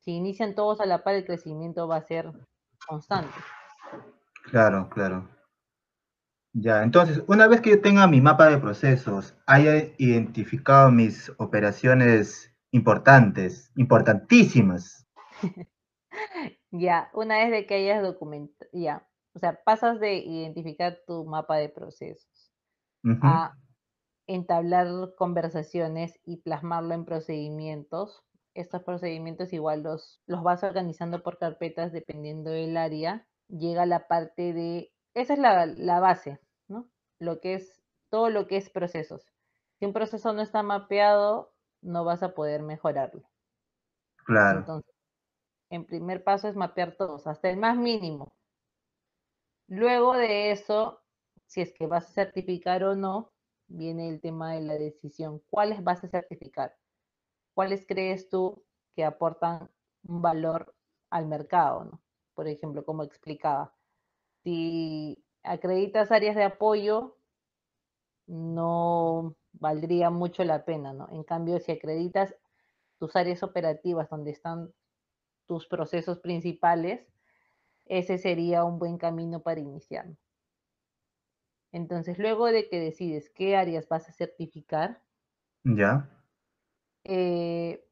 Si 0.00 0.12
inician 0.12 0.54
todos 0.54 0.80
a 0.80 0.86
la 0.86 1.04
par, 1.04 1.14
el 1.14 1.24
crecimiento 1.24 1.86
va 1.86 1.96
a 1.96 2.02
ser 2.02 2.32
constante. 2.86 3.34
Claro, 4.50 4.88
claro. 4.90 5.28
Ya, 6.56 6.84
entonces, 6.84 7.20
una 7.26 7.48
vez 7.48 7.60
que 7.60 7.70
yo 7.70 7.80
tenga 7.80 8.06
mi 8.06 8.20
mapa 8.20 8.48
de 8.48 8.58
procesos, 8.58 9.36
haya 9.44 9.92
identificado 9.98 10.92
mis 10.92 11.32
operaciones 11.38 12.54
importantes, 12.70 13.72
importantísimas. 13.74 15.04
ya, 16.70 17.10
una 17.12 17.38
vez 17.38 17.50
de 17.50 17.66
que 17.66 17.74
hayas 17.74 18.04
documentado, 18.04 18.70
ya, 18.72 19.04
o 19.34 19.40
sea, 19.40 19.60
pasas 19.64 19.98
de 19.98 20.18
identificar 20.18 21.00
tu 21.08 21.24
mapa 21.24 21.56
de 21.56 21.68
procesos 21.68 22.52
a 23.20 23.58
entablar 24.26 24.86
conversaciones 25.18 26.20
y 26.24 26.38
plasmarlo 26.38 26.94
en 26.94 27.04
procedimientos. 27.04 28.24
Estos 28.54 28.84
procedimientos 28.84 29.52
igual 29.52 29.82
los, 29.82 30.22
los 30.26 30.42
vas 30.44 30.62
organizando 30.62 31.22
por 31.22 31.38
carpetas 31.38 31.92
dependiendo 31.92 32.50
del 32.50 32.76
área. 32.76 33.26
Llega 33.48 33.84
la 33.86 34.06
parte 34.06 34.54
de, 34.54 34.93
esa 35.14 35.34
es 35.34 35.38
la, 35.38 35.66
la 35.66 36.00
base, 36.00 36.40
¿no? 36.68 36.88
Lo 37.18 37.40
que 37.40 37.54
es, 37.54 37.82
todo 38.10 38.30
lo 38.30 38.46
que 38.46 38.56
es 38.56 38.70
procesos. 38.70 39.32
Si 39.78 39.86
un 39.86 39.92
proceso 39.92 40.32
no 40.32 40.42
está 40.42 40.62
mapeado, 40.62 41.54
no 41.82 42.04
vas 42.04 42.22
a 42.22 42.34
poder 42.34 42.62
mejorarlo. 42.62 43.28
Claro. 44.26 44.60
Entonces, 44.60 44.94
en 45.70 45.84
primer 45.84 46.22
paso 46.24 46.48
es 46.48 46.56
mapear 46.56 46.96
todos, 46.96 47.26
hasta 47.26 47.50
el 47.50 47.56
más 47.56 47.76
mínimo. 47.76 48.36
Luego 49.66 50.14
de 50.14 50.50
eso, 50.50 51.02
si 51.46 51.60
es 51.60 51.72
que 51.72 51.86
vas 51.86 52.08
a 52.08 52.12
certificar 52.12 52.84
o 52.84 52.94
no, 52.94 53.32
viene 53.66 54.08
el 54.08 54.20
tema 54.20 54.52
de 54.54 54.60
la 54.60 54.74
decisión. 54.74 55.42
¿Cuáles 55.50 55.82
vas 55.82 56.04
a 56.04 56.08
certificar? 56.08 56.76
¿Cuáles 57.54 57.86
crees 57.86 58.28
tú 58.28 58.64
que 58.94 59.04
aportan 59.04 59.70
un 60.04 60.22
valor 60.22 60.74
al 61.10 61.26
mercado? 61.26 61.84
¿no? 61.84 62.02
Por 62.34 62.48
ejemplo, 62.48 62.84
como 62.84 63.02
explicaba, 63.02 63.74
si 64.44 65.24
acreditas 65.42 66.12
áreas 66.12 66.36
de 66.36 66.44
apoyo, 66.44 67.16
no 68.26 69.36
valdría 69.52 70.10
mucho 70.10 70.44
la 70.44 70.64
pena, 70.64 70.92
¿no? 70.92 71.08
En 71.10 71.24
cambio, 71.24 71.58
si 71.60 71.72
acreditas 71.72 72.34
tus 72.98 73.16
áreas 73.16 73.42
operativas 73.42 74.08
donde 74.08 74.30
están 74.30 74.72
tus 75.46 75.66
procesos 75.66 76.20
principales, 76.20 77.06
ese 77.86 78.18
sería 78.18 78.64
un 78.64 78.78
buen 78.78 78.98
camino 78.98 79.42
para 79.42 79.60
iniciar. 79.60 80.06
Entonces, 81.72 82.18
luego 82.18 82.46
de 82.46 82.68
que 82.68 82.80
decides 82.80 83.30
qué 83.30 83.56
áreas 83.56 83.88
vas 83.88 84.08
a 84.08 84.12
certificar, 84.12 85.02
ya. 85.64 86.08
Eh, 87.04 87.84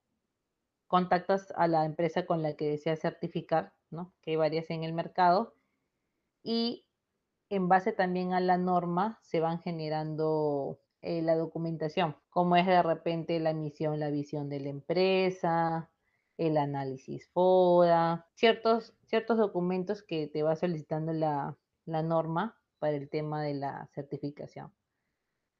contactas 0.86 1.52
a 1.56 1.66
la 1.68 1.84
empresa 1.84 2.26
con 2.26 2.42
la 2.42 2.54
que 2.54 2.68
deseas 2.68 3.00
certificar, 3.00 3.72
¿no? 3.90 4.12
Que 4.22 4.32
hay 4.32 4.36
varias 4.36 4.70
en 4.70 4.84
el 4.84 4.92
mercado. 4.92 5.54
Y 6.42 6.86
en 7.48 7.68
base 7.68 7.92
también 7.92 8.32
a 8.32 8.40
la 8.40 8.58
norma 8.58 9.18
se 9.22 9.40
van 9.40 9.60
generando 9.60 10.80
eh, 11.02 11.22
la 11.22 11.36
documentación, 11.36 12.16
como 12.30 12.56
es 12.56 12.66
de 12.66 12.82
repente 12.82 13.38
la 13.40 13.52
misión, 13.52 14.00
la 14.00 14.10
visión 14.10 14.48
de 14.48 14.60
la 14.60 14.70
empresa, 14.70 15.90
el 16.38 16.56
análisis 16.56 17.28
FODA, 17.28 18.26
ciertos, 18.34 18.94
ciertos 19.06 19.38
documentos 19.38 20.02
que 20.02 20.28
te 20.28 20.42
va 20.42 20.56
solicitando 20.56 21.12
la, 21.12 21.58
la 21.84 22.02
norma 22.02 22.58
para 22.78 22.96
el 22.96 23.08
tema 23.10 23.42
de 23.42 23.54
la 23.54 23.88
certificación. 23.94 24.72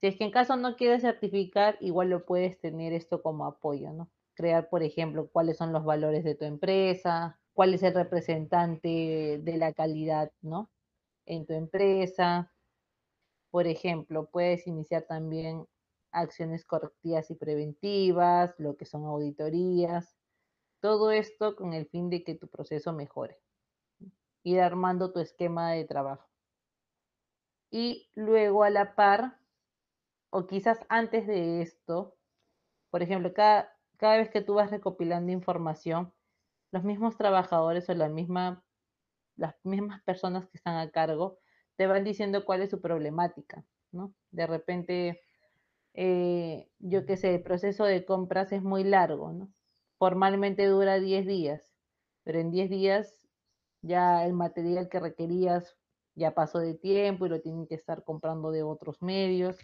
Si 0.00 0.08
es 0.08 0.16
que 0.16 0.24
en 0.24 0.30
caso 0.30 0.56
no 0.56 0.76
quieres 0.76 1.02
certificar, 1.02 1.76
igual 1.80 2.10
lo 2.10 2.24
puedes 2.24 2.58
tener 2.58 2.92
esto 2.92 3.22
como 3.22 3.46
apoyo, 3.46 3.92
¿no? 3.92 4.10
Crear, 4.34 4.68
por 4.68 4.82
ejemplo, 4.82 5.28
cuáles 5.30 5.58
son 5.58 5.72
los 5.72 5.84
valores 5.84 6.24
de 6.24 6.34
tu 6.34 6.44
empresa, 6.44 7.38
cuál 7.52 7.74
es 7.74 7.82
el 7.82 7.94
representante 7.94 9.40
de 9.42 9.56
la 9.56 9.72
calidad, 9.72 10.32
¿no? 10.40 10.70
En 11.26 11.46
tu 11.46 11.52
empresa. 11.54 12.52
Por 13.50 13.66
ejemplo, 13.66 14.28
puedes 14.30 14.66
iniciar 14.66 15.02
también 15.02 15.66
acciones 16.10 16.64
correctivas 16.64 17.30
y 17.30 17.34
preventivas, 17.34 18.54
lo 18.58 18.76
que 18.76 18.86
son 18.86 19.04
auditorías. 19.04 20.16
Todo 20.80 21.10
esto 21.10 21.56
con 21.56 21.74
el 21.74 21.86
fin 21.86 22.10
de 22.10 22.24
que 22.24 22.34
tu 22.34 22.48
proceso 22.48 22.92
mejore. 22.92 23.38
Ir 24.42 24.60
armando 24.60 25.12
tu 25.12 25.20
esquema 25.20 25.72
de 25.72 25.84
trabajo 25.84 26.32
y 27.72 28.10
luego 28.14 28.62
a 28.62 28.70
la 28.70 28.94
par, 28.94 29.38
o 30.30 30.46
quizás 30.46 30.78
antes 30.88 31.26
de 31.26 31.62
esto, 31.62 32.14
por 32.90 33.02
ejemplo, 33.02 33.32
cada, 33.32 33.74
cada 33.96 34.18
vez 34.18 34.30
que 34.30 34.42
tú 34.42 34.54
vas 34.54 34.70
recopilando 34.70 35.32
información, 35.32 36.12
los 36.72 36.84
mismos 36.84 37.16
trabajadores 37.16 37.88
o 37.88 37.94
la 37.94 38.08
misma, 38.08 38.64
las 39.36 39.54
mismas 39.62 40.02
personas 40.02 40.48
que 40.48 40.56
están 40.56 40.76
a 40.76 40.90
cargo 40.90 41.38
te 41.76 41.86
van 41.86 42.02
diciendo 42.02 42.44
cuál 42.44 42.62
es 42.62 42.70
su 42.70 42.80
problemática, 42.80 43.64
¿no? 43.92 44.14
De 44.30 44.46
repente, 44.46 45.20
eh, 45.94 46.68
yo 46.78 47.06
qué 47.06 47.16
sé, 47.16 47.34
el 47.34 47.42
proceso 47.42 47.84
de 47.84 48.04
compras 48.04 48.52
es 48.52 48.62
muy 48.62 48.84
largo, 48.84 49.32
¿no? 49.32 49.52
Formalmente 49.98 50.66
dura 50.66 50.98
10 50.98 51.26
días, 51.26 51.74
pero 52.24 52.40
en 52.40 52.50
10 52.50 52.70
días 52.70 53.20
ya 53.82 54.24
el 54.24 54.32
material 54.32 54.88
que 54.88 55.00
requerías 55.00 55.76
ya 56.14 56.34
pasó 56.34 56.58
de 56.58 56.74
tiempo 56.74 57.26
y 57.26 57.28
lo 57.28 57.40
tienen 57.40 57.66
que 57.66 57.74
estar 57.74 58.04
comprando 58.04 58.50
de 58.50 58.62
otros 58.62 59.02
medios. 59.02 59.58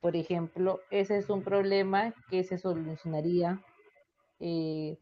Por 0.00 0.16
ejemplo, 0.16 0.80
ese 0.90 1.18
es 1.18 1.30
un 1.30 1.42
problema 1.42 2.14
que 2.30 2.44
se 2.44 2.58
solucionaría 2.58 3.62
eh, 4.40 4.98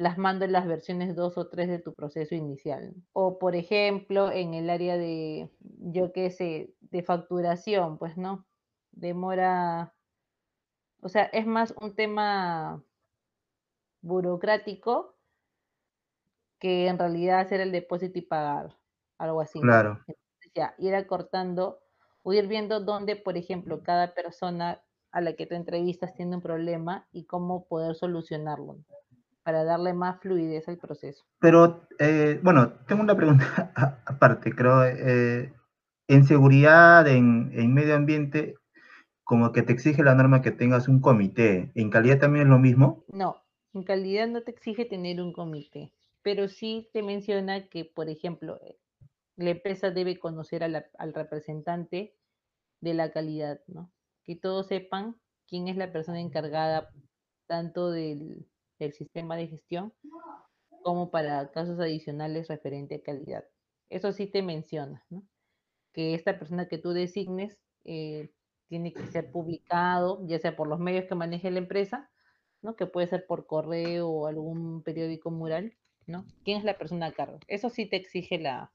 plasmando 0.00 0.46
en 0.46 0.52
las 0.52 0.66
versiones 0.66 1.14
2 1.14 1.36
o 1.36 1.50
3 1.50 1.68
de 1.68 1.78
tu 1.78 1.92
proceso 1.92 2.34
inicial. 2.34 2.94
O, 3.12 3.38
por 3.38 3.54
ejemplo, 3.54 4.32
en 4.32 4.54
el 4.54 4.70
área 4.70 4.96
de, 4.96 5.50
yo 5.60 6.14
qué 6.14 6.30
sé, 6.30 6.74
de 6.80 7.02
facturación, 7.02 7.98
pues 7.98 8.16
no, 8.16 8.46
demora, 8.92 9.94
o 11.02 11.10
sea, 11.10 11.24
es 11.24 11.46
más 11.46 11.74
un 11.78 11.94
tema 11.94 12.82
burocrático 14.00 15.18
que 16.58 16.86
en 16.86 16.98
realidad 16.98 17.40
hacer 17.40 17.60
el 17.60 17.70
depósito 17.70 18.18
y 18.18 18.22
pagar, 18.22 18.78
algo 19.18 19.42
así. 19.42 19.60
Claro. 19.60 20.00
ya, 20.54 20.74
ir 20.78 20.94
acortando 20.94 21.82
o 22.22 22.32
ir 22.32 22.48
viendo 22.48 22.80
dónde, 22.80 23.16
por 23.16 23.36
ejemplo, 23.36 23.82
cada 23.82 24.14
persona 24.14 24.82
a 25.12 25.20
la 25.20 25.34
que 25.34 25.44
te 25.44 25.56
entrevistas 25.56 26.14
tiene 26.14 26.36
un 26.36 26.42
problema 26.42 27.06
y 27.12 27.26
cómo 27.26 27.66
poder 27.66 27.94
solucionarlo 27.96 28.78
para 29.42 29.64
darle 29.64 29.94
más 29.94 30.20
fluidez 30.20 30.68
al 30.68 30.78
proceso. 30.78 31.24
Pero, 31.38 31.86
eh, 31.98 32.38
bueno, 32.42 32.72
tengo 32.86 33.02
una 33.02 33.16
pregunta 33.16 33.72
aparte, 34.06 34.54
creo. 34.54 34.84
Eh, 34.84 35.52
en 36.08 36.24
seguridad, 36.24 37.06
en, 37.06 37.52
en, 37.54 37.72
medio 37.72 37.94
ambiente, 37.94 38.56
como 39.22 39.52
que 39.52 39.62
te 39.62 39.72
exige 39.72 40.02
la 40.02 40.14
norma 40.14 40.42
que 40.42 40.50
tengas 40.50 40.88
un 40.88 41.00
comité. 41.00 41.70
¿En 41.74 41.90
calidad 41.90 42.18
también 42.18 42.46
es 42.46 42.50
lo 42.50 42.58
mismo? 42.58 43.04
No, 43.08 43.36
en 43.72 43.84
calidad 43.84 44.26
no 44.26 44.42
te 44.42 44.50
exige 44.50 44.84
tener 44.84 45.20
un 45.20 45.32
comité, 45.32 45.92
pero 46.22 46.48
sí 46.48 46.90
te 46.92 47.02
menciona 47.02 47.68
que, 47.68 47.84
por 47.84 48.08
ejemplo, 48.08 48.60
eh, 48.62 48.78
la 49.36 49.50
empresa 49.50 49.90
debe 49.90 50.18
conocer 50.18 50.64
al 50.64 51.14
representante 51.14 52.14
de 52.80 52.94
la 52.94 53.12
calidad, 53.12 53.60
¿no? 53.68 53.92
Que 54.24 54.36
todos 54.36 54.66
sepan 54.66 55.16
quién 55.46 55.68
es 55.68 55.76
la 55.76 55.92
persona 55.92 56.20
encargada 56.20 56.90
tanto 57.46 57.90
del, 57.90 58.46
del 58.80 58.92
sistema 58.92 59.36
de 59.36 59.48
gestión 59.48 59.92
como 60.82 61.10
para 61.10 61.50
casos 61.50 61.78
adicionales 61.78 62.48
referente 62.48 62.96
a 62.96 63.02
calidad. 63.02 63.44
Eso 63.90 64.12
sí 64.12 64.26
te 64.26 64.42
menciona, 64.42 65.04
¿no? 65.10 65.22
Que 65.92 66.14
esta 66.14 66.38
persona 66.38 66.68
que 66.68 66.78
tú 66.78 66.90
designes 66.90 67.58
eh, 67.84 68.32
tiene 68.68 68.92
que 68.92 69.06
ser 69.08 69.30
publicado, 69.30 70.26
ya 70.26 70.38
sea 70.38 70.56
por 70.56 70.68
los 70.68 70.78
medios 70.78 71.06
que 71.06 71.14
maneje 71.14 71.50
la 71.50 71.58
empresa, 71.58 72.10
¿no? 72.62 72.76
Que 72.76 72.86
puede 72.86 73.06
ser 73.06 73.26
por 73.26 73.46
correo 73.46 74.08
o 74.08 74.26
algún 74.26 74.82
periódico 74.82 75.30
mural, 75.30 75.74
¿no? 76.06 76.24
¿Quién 76.44 76.58
es 76.58 76.64
la 76.64 76.78
persona 76.78 77.06
a 77.06 77.12
cargo? 77.12 77.38
Eso 77.48 77.68
sí 77.68 77.86
te 77.86 77.96
exige 77.96 78.38
la, 78.38 78.72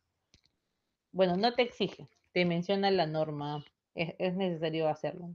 bueno, 1.11 1.37
no 1.37 1.53
te 1.53 1.61
exige, 1.61 2.09
te 2.33 2.45
menciona 2.45 2.91
la 2.91 3.07
norma, 3.07 3.63
es, 3.93 4.15
es 4.19 4.35
necesario 4.35 4.89
hacerlo. 4.89 5.33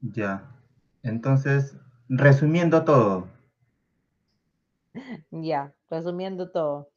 Ya, 0.00 0.54
entonces 1.02 1.76
Resumiendo 2.08 2.84
todo. 2.84 3.28
Ya, 5.30 5.74
resumiendo 5.90 6.50
todo. 6.50 6.90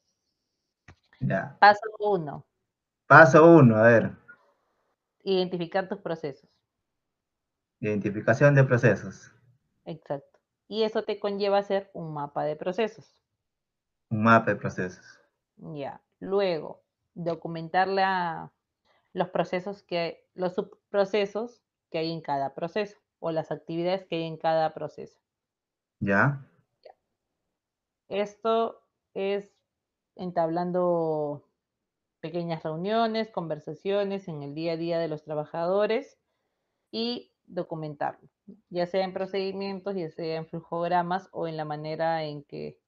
Ya. 1.19 1.57
Paso 1.59 1.81
uno. 1.99 2.45
Paso 3.07 3.45
uno, 3.45 3.75
a 3.75 3.83
ver. 3.83 4.11
Identificar 5.23 5.89
tus 5.89 5.99
procesos. 5.99 6.49
Identificación 7.81 8.55
de 8.55 8.63
procesos. 8.63 9.31
Exacto. 9.83 10.39
Y 10.67 10.83
eso 10.83 11.03
te 11.03 11.19
conlleva 11.19 11.57
a 11.57 11.61
hacer 11.61 11.91
un 11.93 12.13
mapa 12.13 12.45
de 12.45 12.55
procesos. 12.55 13.19
Un 14.09 14.23
mapa 14.23 14.51
de 14.51 14.55
procesos. 14.55 15.19
Ya. 15.57 16.01
Luego, 16.19 16.83
documentar 17.13 17.89
los 19.11 19.29
procesos 19.29 19.83
que, 19.83 20.25
los 20.35 20.55
subprocesos 20.55 21.61
que 21.89 21.97
hay 21.97 22.11
en 22.13 22.21
cada 22.21 22.53
proceso 22.53 23.00
o 23.21 23.31
las 23.31 23.51
actividades 23.51 24.05
que 24.05 24.17
hay 24.17 24.23
en 24.23 24.35
cada 24.35 24.73
proceso. 24.73 25.17
¿Ya? 25.99 26.45
Esto 28.09 28.81
es 29.13 29.53
entablando 30.15 31.47
pequeñas 32.19 32.63
reuniones, 32.63 33.29
conversaciones 33.29 34.27
en 34.27 34.43
el 34.43 34.53
día 34.53 34.73
a 34.73 34.77
día 34.77 34.99
de 34.99 35.07
los 35.07 35.23
trabajadores 35.23 36.17
y 36.91 37.31
documentarlo, 37.45 38.27
ya 38.69 38.85
sea 38.87 39.03
en 39.05 39.13
procedimientos, 39.13 39.95
ya 39.95 40.09
sea 40.09 40.37
en 40.37 40.47
flujogramas 40.47 41.29
o 41.31 41.47
en 41.47 41.57
la 41.57 41.65
manera 41.65 42.23
en 42.23 42.43
que 42.43 42.79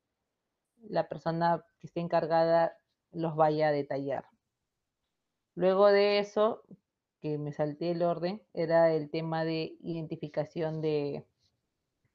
la 0.82 1.08
persona 1.08 1.66
que 1.80 1.88
esté 1.88 2.00
encargada 2.00 2.78
los 3.12 3.36
vaya 3.36 3.70
a 3.70 3.72
detallar. 3.72 4.26
Luego 5.56 5.88
de 5.88 6.20
eso, 6.20 6.64
que 7.24 7.38
me 7.38 7.54
salté 7.54 7.92
el 7.92 8.04
orden 8.04 8.44
era 8.54 8.92
el 8.92 9.10
tema 9.10 9.46
de 9.46 9.78
identificación 9.80 10.82
de, 10.82 11.26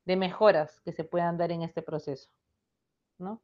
mejoras 0.04 0.82
que 0.82 0.92
se 0.92 1.02
puedan 1.02 1.38
dar 1.38 1.50
en 1.50 1.62
este 1.62 1.80
proceso, 1.80 2.28
¿no? 3.16 3.42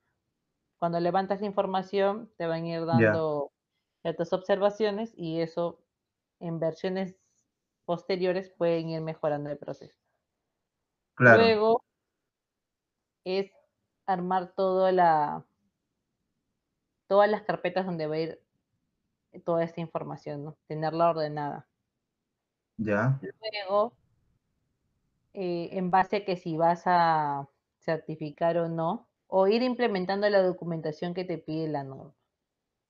Cuando 0.78 1.00
levantas 1.00 1.40
la 1.40 1.46
información, 1.46 2.30
te 2.36 2.46
van 2.46 2.64
a 2.64 2.68
ir 2.68 2.84
dando 2.84 3.50
ciertas 4.02 4.34
observaciones 4.34 5.14
y 5.16 5.40
eso 5.40 5.80
en 6.38 6.60
versiones 6.60 7.16
posteriores 7.86 8.50
pueden 8.50 8.90
ir 8.90 9.00
mejorando 9.00 9.48
el 9.48 9.56
proceso. 9.56 9.96
Luego 11.16 11.82
es 13.24 13.50
armar 14.04 14.52
toda 14.54 14.92
la, 14.92 15.46
todas 17.08 17.30
las 17.30 17.42
carpetas 17.42 17.86
donde 17.86 18.06
va 18.06 18.16
a 18.16 18.18
ir 18.18 18.43
toda 19.40 19.64
esta 19.64 19.80
información, 19.80 20.44
¿no? 20.44 20.56
Tenerla 20.66 21.10
ordenada. 21.10 21.66
Ya. 22.76 23.20
Luego, 23.22 23.92
eh, 25.32 25.70
en 25.72 25.90
base 25.90 26.16
a 26.16 26.24
que 26.24 26.36
si 26.36 26.56
vas 26.56 26.82
a 26.86 27.48
certificar 27.78 28.56
o 28.58 28.68
no, 28.68 29.08
o 29.26 29.48
ir 29.48 29.62
implementando 29.62 30.28
la 30.28 30.42
documentación 30.42 31.14
que 31.14 31.24
te 31.24 31.38
pide 31.38 31.68
la 31.68 31.84
norma, 31.84 32.14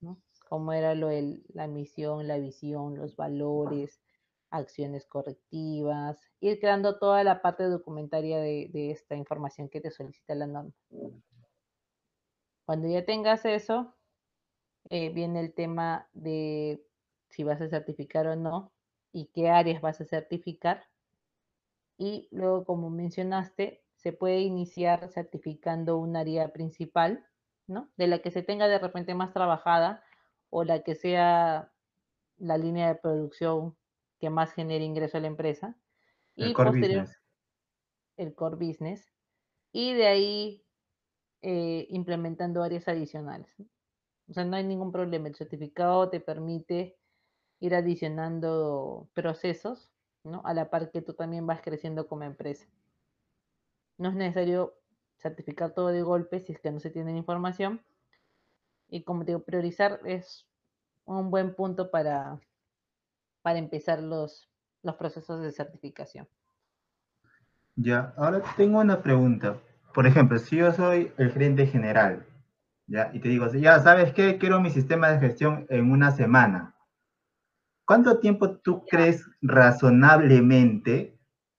¿no? 0.01 0.19
Como 0.49 0.73
era 0.73 0.95
lo 0.95 1.09
de 1.09 1.43
la 1.49 1.67
misión, 1.67 2.29
la 2.29 2.39
visión, 2.39 2.97
los 2.97 3.17
valores, 3.17 4.01
acciones 4.51 5.07
correctivas, 5.07 6.21
ir 6.41 6.61
creando 6.61 6.99
toda 6.99 7.25
la 7.25 7.43
parte 7.43 7.65
documentaria 7.65 8.39
de, 8.39 8.69
de 8.73 8.91
esta 8.91 9.17
información 9.17 9.69
que 9.69 9.81
te 9.81 9.91
solicita 9.91 10.35
la 10.35 10.47
norma. 10.47 10.73
Cuando 12.67 12.89
ya 12.89 13.05
tengas 13.05 13.45
eso, 13.45 13.94
eh, 14.91 15.11
viene 15.11 15.41
el 15.41 15.53
tema 15.55 16.09
de 16.13 16.85
si 17.31 17.45
vas 17.45 17.61
a 17.61 17.69
certificar 17.69 18.27
o 18.27 18.37
no 18.37 18.73
y 19.13 19.27
qué 19.27 19.51
áreas 19.51 19.81
vas 19.81 20.01
a 20.01 20.05
certificar. 20.05 20.85
Y 21.97 22.29
luego, 22.31 22.65
como 22.65 22.91
mencionaste, 22.91 23.85
se 23.97 24.13
puede 24.13 24.41
iniciar 24.41 25.09
certificando 25.09 25.97
un 25.97 26.17
área 26.17 26.53
principal, 26.53 27.25
¿no? 27.67 27.89
De 27.97 28.07
la 28.07 28.19
que 28.21 28.31
se 28.31 28.43
tenga 28.43 28.69
de 28.69 28.79
repente 28.79 29.15
más 29.15 29.33
trabajada 29.33 30.03
o 30.51 30.65
la 30.65 30.83
que 30.83 30.95
sea 30.95 31.73
la 32.37 32.59
línea 32.59 32.89
de 32.89 32.97
producción 32.97 33.77
que 34.19 34.31
más 34.31 34.53
genere 34.53 34.85
ingreso 34.85 35.17
a 35.17 35.21
la 35.21 35.29
empresa. 35.29 35.77
El 36.37 36.53
core 36.53 36.71
business. 36.71 37.19
El 38.17 38.35
core 38.35 38.57
business. 38.57 39.13
Y 39.73 39.95
de 39.95 40.07
ahí 40.07 40.67
eh, 41.43 41.87
implementando 41.91 42.63
áreas 42.63 42.89
adicionales. 42.89 43.55
O 44.29 44.33
sea, 44.33 44.45
no 44.45 44.57
hay 44.57 44.65
ningún 44.65 44.93
problema. 44.93 45.29
El 45.29 45.35
certificado 45.35 46.09
te 46.09 46.21
permite 46.21 46.97
ir 47.61 47.75
adicionando 47.75 49.09
procesos, 49.15 49.91
¿no? 50.25 50.43
A 50.45 50.55
la 50.55 50.71
par 50.71 50.91
que 50.91 51.03
tú 51.03 51.15
también 51.15 51.47
vas 51.47 51.61
creciendo 51.63 52.09
como 52.09 52.25
empresa. 52.25 52.67
No 53.99 54.09
es 54.09 54.15
necesario 54.15 54.75
certificar 55.19 55.73
todo 55.73 55.89
de 55.89 56.03
golpe 56.03 56.41
si 56.41 56.53
es 56.53 56.61
que 56.61 56.71
no 56.71 56.81
se 56.81 56.91
tiene 56.91 57.17
información. 57.17 57.83
Y 58.89 59.05
como 59.05 59.25
te 59.25 59.33
digo, 59.33 59.45
priorizar 59.45 60.01
es 60.05 60.47
un 61.05 61.31
buen 61.31 61.55
punto 61.55 61.91
para, 61.91 62.41
para 63.43 63.59
empezar 63.59 64.03
los, 64.03 64.49
los 64.83 64.97
procesos 64.97 65.43
de 65.43 65.53
certificación. 65.53 66.29
Ya, 67.77 68.15
ahora 68.17 68.43
tengo 68.57 68.81
una 68.81 69.03
pregunta. 69.03 69.61
Por 69.95 70.07
ejemplo, 70.07 70.39
si 70.39 70.57
yo 70.57 70.73
soy 70.73 71.13
el 71.19 71.33
gerente 71.33 71.67
general 71.67 72.27
¿ya? 72.87 73.11
Y 73.13 73.21
te 73.21 73.29
digo, 73.29 73.51
ya, 73.53 73.81
¿sabes 73.81 74.13
qué? 74.13 74.39
Quiero 74.39 74.61
mi 74.61 74.71
sistema 74.71 75.09
de 75.09 75.21
gestión 75.21 75.67
en 75.69 75.91
una 75.91 76.11
semana. 76.11 76.75
¿Cuánto 77.87 78.19
tiempo 78.19 78.57
tú 78.57 78.85
crees 78.87 79.27
razonablemente 79.43 81.19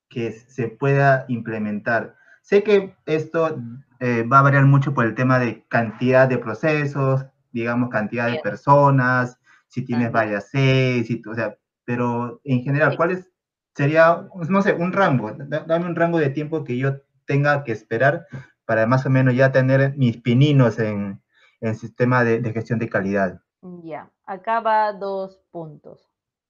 que 0.09 0.31
se 0.31 0.69
pueda 0.69 1.25
implementar? 1.27 2.15
Sé 2.41 2.63
que 2.63 2.95
esto 3.05 3.59
eh, 3.99 4.23
va 4.23 4.39
a 4.39 4.43
variar 4.43 4.65
mucho 4.65 4.93
por 4.93 5.05
el 5.05 5.15
tema 5.15 5.39
de 5.39 5.65
cantidad 5.67 6.27
de 6.27 6.37
procesos, 6.37 7.25
digamos, 7.51 7.89
cantidad 7.89 8.29
de 8.29 8.39
personas, 8.39 9.39
si 9.67 9.83
tienes 9.83 10.11
varias 10.11 10.49
seis, 10.49 11.07
si, 11.07 11.21
o 11.27 11.33
sea, 11.33 11.57
pero 11.85 12.41
en 12.43 12.61
general, 12.63 12.95
¿cuál 12.97 13.11
es, 13.11 13.31
sería, 13.75 14.27
no 14.49 14.61
sé, 14.61 14.73
un 14.73 14.93
rango? 14.93 15.31
Dame 15.33 15.85
un 15.85 15.95
rango 15.95 16.17
de 16.17 16.29
tiempo 16.29 16.63
que 16.63 16.77
yo 16.77 16.97
tenga 17.25 17.63
que 17.63 17.71
esperar 17.71 18.25
para 18.65 18.87
más 18.87 19.05
o 19.05 19.09
menos 19.09 19.35
ya 19.35 19.51
tener 19.51 19.95
mis 19.97 20.17
pininos 20.21 20.79
en, 20.79 21.21
el 21.61 21.75
sistema 21.75 22.23
de, 22.23 22.41
gestión 22.51 22.79
de 22.79 22.89
calidad. 22.89 23.41
Ya, 23.83 24.11
acá 24.25 24.59
va 24.59 24.93
dos 24.93 25.41
puntos. 25.51 26.07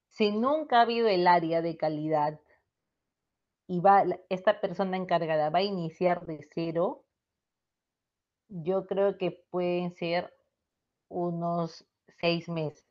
Si 0.08 0.32
nunca 0.32 0.78
ha 0.78 0.82
habido 0.82 1.08
el 1.08 1.26
área 1.26 1.62
de 1.62 1.76
calidad 1.76 2.40
y 3.66 3.80
va, 3.80 4.04
esta 4.28 4.60
persona 4.60 4.96
encargada 4.96 5.50
va 5.50 5.60
a 5.60 5.62
iniciar 5.62 6.26
de 6.26 6.46
cero, 6.52 7.04
yo 8.48 8.86
creo 8.86 9.18
que 9.18 9.44
pueden 9.50 9.92
ser 9.92 10.32
unos 11.08 11.86
seis 12.20 12.48
meses. 12.48 12.84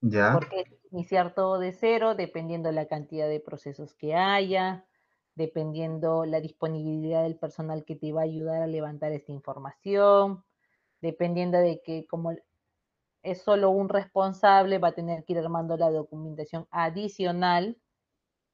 Ya. 0.00 0.32
Porque 0.32 0.64
iniciar 0.90 1.34
todo 1.34 1.58
de 1.58 1.72
cero, 1.72 2.14
dependiendo 2.14 2.72
la 2.72 2.86
cantidad 2.86 3.28
de 3.28 3.40
procesos 3.40 3.94
que 3.94 4.14
haya, 4.14 4.86
dependiendo 5.34 6.24
la 6.24 6.40
disponibilidad 6.40 7.22
del 7.22 7.38
personal 7.38 7.84
que 7.84 7.96
te 7.96 8.12
va 8.12 8.22
a 8.22 8.24
ayudar 8.24 8.62
a 8.62 8.66
levantar 8.66 9.12
esta 9.12 9.32
información, 9.32 10.44
dependiendo 11.00 11.58
de 11.58 11.80
que 11.82 12.06
como 12.06 12.32
es 13.22 13.42
solo 13.42 13.70
un 13.70 13.88
responsable, 13.88 14.78
va 14.78 14.88
a 14.88 14.94
tener 14.94 15.24
que 15.24 15.34
ir 15.34 15.38
armando 15.38 15.76
la 15.76 15.90
documentación 15.90 16.66
adicional 16.70 17.78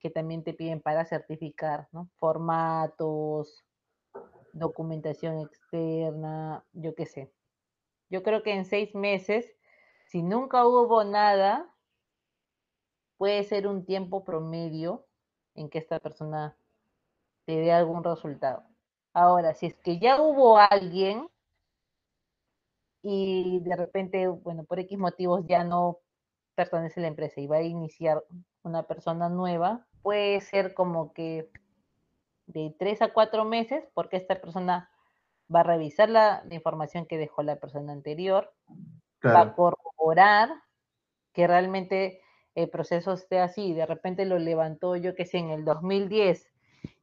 que 0.00 0.10
también 0.10 0.44
te 0.44 0.54
piden 0.54 0.80
para 0.80 1.04
certificar, 1.04 1.88
¿no? 1.92 2.10
Formatos, 2.16 3.64
documentación 4.52 5.38
externa, 5.40 6.64
yo 6.72 6.94
qué 6.94 7.06
sé. 7.06 7.32
Yo 8.10 8.22
creo 8.22 8.42
que 8.42 8.54
en 8.54 8.64
seis 8.64 8.94
meses, 8.94 9.46
si 10.06 10.22
nunca 10.22 10.66
hubo 10.66 11.04
nada, 11.04 11.72
puede 13.16 13.42
ser 13.44 13.66
un 13.66 13.84
tiempo 13.84 14.24
promedio 14.24 15.06
en 15.54 15.70
que 15.70 15.78
esta 15.78 15.98
persona 16.00 16.56
te 17.46 17.56
dé 17.56 17.72
algún 17.72 18.04
resultado. 18.04 18.64
Ahora, 19.14 19.54
si 19.54 19.66
es 19.66 19.74
que 19.76 19.98
ya 19.98 20.20
hubo 20.20 20.58
alguien 20.58 21.28
y 23.02 23.60
de 23.60 23.76
repente, 23.76 24.26
bueno, 24.26 24.64
por 24.64 24.80
X 24.80 24.98
motivos 24.98 25.46
ya 25.46 25.64
no 25.64 26.00
pertenece 26.54 27.00
a 27.00 27.02
la 27.02 27.08
empresa 27.08 27.40
y 27.40 27.46
va 27.46 27.56
a 27.58 27.62
iniciar 27.62 28.22
una 28.62 28.82
persona 28.82 29.28
nueva, 29.28 29.86
puede 30.02 30.40
ser 30.40 30.74
como 30.74 31.12
que 31.12 31.50
de 32.46 32.74
tres 32.78 33.00
a 33.00 33.12
cuatro 33.12 33.44
meses, 33.44 33.84
porque 33.94 34.16
esta 34.16 34.40
persona 34.40 34.90
va 35.54 35.60
a 35.60 35.64
revisar 35.64 36.10
la, 36.10 36.42
información 36.50 37.06
que 37.06 37.18
dejó 37.18 37.42
la 37.42 37.56
persona 37.56 37.92
anterior, 37.92 38.52
va 39.24 39.40
a 39.40 39.54
corroborar 39.54 40.50
que 41.32 41.46
realmente 41.46 42.20
el 42.54 42.70
proceso 42.70 43.12
esté 43.12 43.38
así, 43.38 43.72
de 43.72 43.86
repente 43.86 44.24
lo 44.24 44.38
levantó 44.38 44.96
yo 44.96 45.14
que 45.14 45.26
sé 45.26 45.38
en 45.38 45.50
el 45.50 45.64
2010 45.64 46.55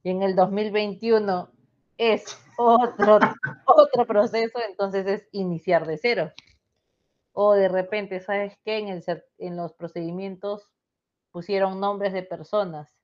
y 0.03 0.09
en 0.11 0.21
el 0.21 0.35
2021 0.35 1.49
es 1.97 2.37
otro, 2.57 3.19
otro 3.65 4.05
proceso, 4.05 4.59
entonces 4.67 5.07
es 5.07 5.29
iniciar 5.31 5.87
de 5.87 5.97
cero. 5.97 6.31
O 7.31 7.53
de 7.53 7.69
repente, 7.69 8.19
¿sabes 8.19 8.57
qué? 8.63 8.77
En, 8.77 8.89
el, 8.89 9.03
en 9.37 9.57
los 9.57 9.73
procedimientos 9.73 10.69
pusieron 11.31 11.79
nombres 11.79 12.13
de 12.13 12.21
personas, 12.23 12.95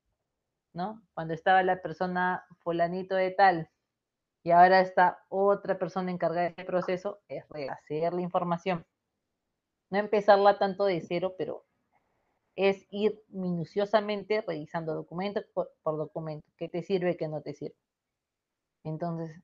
¿no? 0.74 1.02
Cuando 1.14 1.34
estaba 1.34 1.64
la 1.64 1.82
persona 1.82 2.46
fulanito 2.60 3.16
de 3.16 3.32
tal 3.32 3.70
y 4.44 4.52
ahora 4.52 4.82
está 4.82 5.26
otra 5.30 5.80
persona 5.80 6.12
encargada 6.12 6.44
de 6.44 6.54
ese 6.58 6.66
proceso, 6.66 7.22
es 7.28 7.48
rehacer 7.50 8.14
la 8.14 8.22
información. 8.22 8.86
No 9.90 9.98
empezarla 9.98 10.60
tanto 10.60 10.86
de 10.86 11.02
cero, 11.02 11.34
pero 11.38 11.66
es 12.60 12.86
ir 12.90 13.24
minuciosamente 13.30 14.44
revisando 14.46 14.94
documento 14.94 15.42
por, 15.54 15.72
documento, 15.86 16.46
qué 16.58 16.68
te 16.68 16.84
sirve, 16.84 17.16
qué 17.16 17.30
no 17.30 17.42
te 17.42 17.54
sirve. 17.54 17.78
Entonces, 18.84 19.42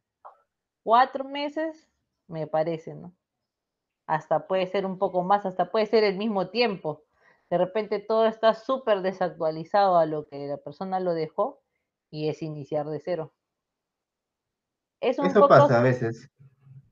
cuatro 0.83 1.23
meses 1.23 1.87
me 2.27 2.45
parece, 2.45 2.93
¿no? 2.93 3.15
Hasta 4.05 4.47
puede 4.47 4.67
ser 4.67 4.85
un 4.85 4.97
poco 4.97 5.23
más, 5.23 5.45
hasta 5.45 5.71
puede 5.71 5.85
ser 5.85 6.03
el 6.03 6.17
mismo 6.17 6.49
tiempo. 6.49 7.03
De 7.49 7.57
repente 7.57 7.99
todo 7.99 8.25
está 8.25 8.53
súper 8.53 9.01
desactualizado 9.01 9.97
a 9.97 10.05
lo 10.05 10.27
que 10.27 10.47
la 10.47 10.57
persona 10.57 10.99
lo 10.99 11.13
dejó 11.13 11.61
y 12.11 12.27
es 12.27 12.41
iniciar 12.41 12.85
de 12.87 12.99
cero. 12.99 13.33
Es 14.99 15.17
Eso 15.19 15.47
pasa 15.47 15.79
a 15.79 15.83
veces. 15.83 16.29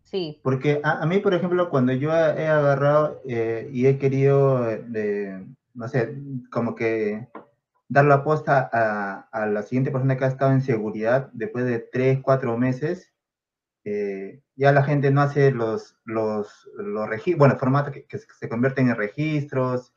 Sí. 0.03 0.39
Porque 0.41 0.79
a, 0.85 1.05
mí, 1.05 1.19
por 1.19 1.33
ejemplo, 1.33 1.69
cuando 1.69 1.91
yo 1.91 2.11
he 2.11 2.47
agarrado 2.47 3.21
eh, 3.27 3.69
y 3.73 3.87
he 3.87 3.97
querido 3.97 4.69
eh, 4.69 5.43
no 5.73 5.87
sé, 5.87 6.15
como 6.51 6.75
que 6.75 7.27
dar 7.87 8.05
la 8.05 8.15
aposta 8.15 8.69
a, 9.31 9.45
la 9.45 9.63
siguiente 9.63 9.91
persona 9.91 10.17
que 10.17 10.25
ha 10.25 10.29
estado 10.29 10.51
en 10.51 10.61
seguridad 10.61 11.29
después 11.33 11.65
de 11.65 11.79
tres, 11.79 12.19
cuatro 12.21 12.57
meses, 12.57 13.13
eh, 13.83 14.41
ya 14.55 14.71
la 14.71 14.83
gente 14.83 15.11
no 15.11 15.21
hace 15.21 15.51
los, 15.51 15.97
los, 16.05 16.69
los 16.75 17.07
registros, 17.09 17.39
bueno, 17.39 17.57
formatos 17.57 17.93
que, 17.93 18.17
se 18.17 18.49
convierten 18.49 18.89
en 18.89 18.95
registros, 18.95 19.93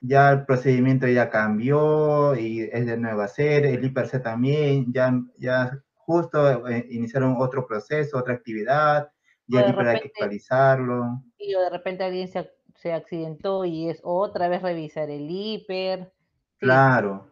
ya 0.00 0.30
el 0.30 0.46
procedimiento 0.46 1.06
ya 1.06 1.30
cambió 1.30 2.34
y 2.36 2.62
es 2.62 2.86
de 2.86 2.96
nuevo 2.96 3.20
hacer, 3.22 3.66
el 3.66 3.84
IPRC 3.84 4.22
también, 4.22 4.92
ya, 4.92 5.12
ya 5.38 5.82
justo 5.94 6.68
eh, 6.68 6.86
iniciaron 6.90 7.36
otro 7.38 7.66
proceso, 7.66 8.18
otra 8.18 8.34
actividad, 8.34 9.10
ya 9.46 9.60
el 9.60 9.70
IPR 9.70 9.88
hay 9.88 10.00
que 10.00 10.08
actualizarlo. 10.08 11.22
Y 11.38 11.52
de 11.52 11.70
repente 11.70 12.04
alguien 12.04 12.28
se 12.28 12.50
se 12.86 12.92
accidentó 12.92 13.64
y 13.64 13.90
es 13.90 14.00
otra 14.04 14.46
vez 14.46 14.62
revisar 14.62 15.10
el 15.10 15.28
hiper. 15.28 16.12
Claro, 16.58 17.28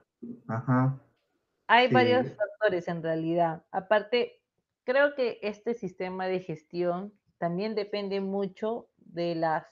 ajá. 0.49 1.01
Hay 1.69 1.87
varios 1.93 2.27
factores 2.35 2.89
en 2.89 3.05
realidad. 3.05 3.65
Aparte, 3.71 4.43
creo 4.83 5.15
que 5.15 5.39
este 5.43 5.75
sistema 5.75 6.27
de 6.27 6.41
gestión 6.41 7.13
también 7.39 7.77
depende 7.77 8.21
mucho 8.21 8.89
de 8.99 9.37
las 9.37 9.65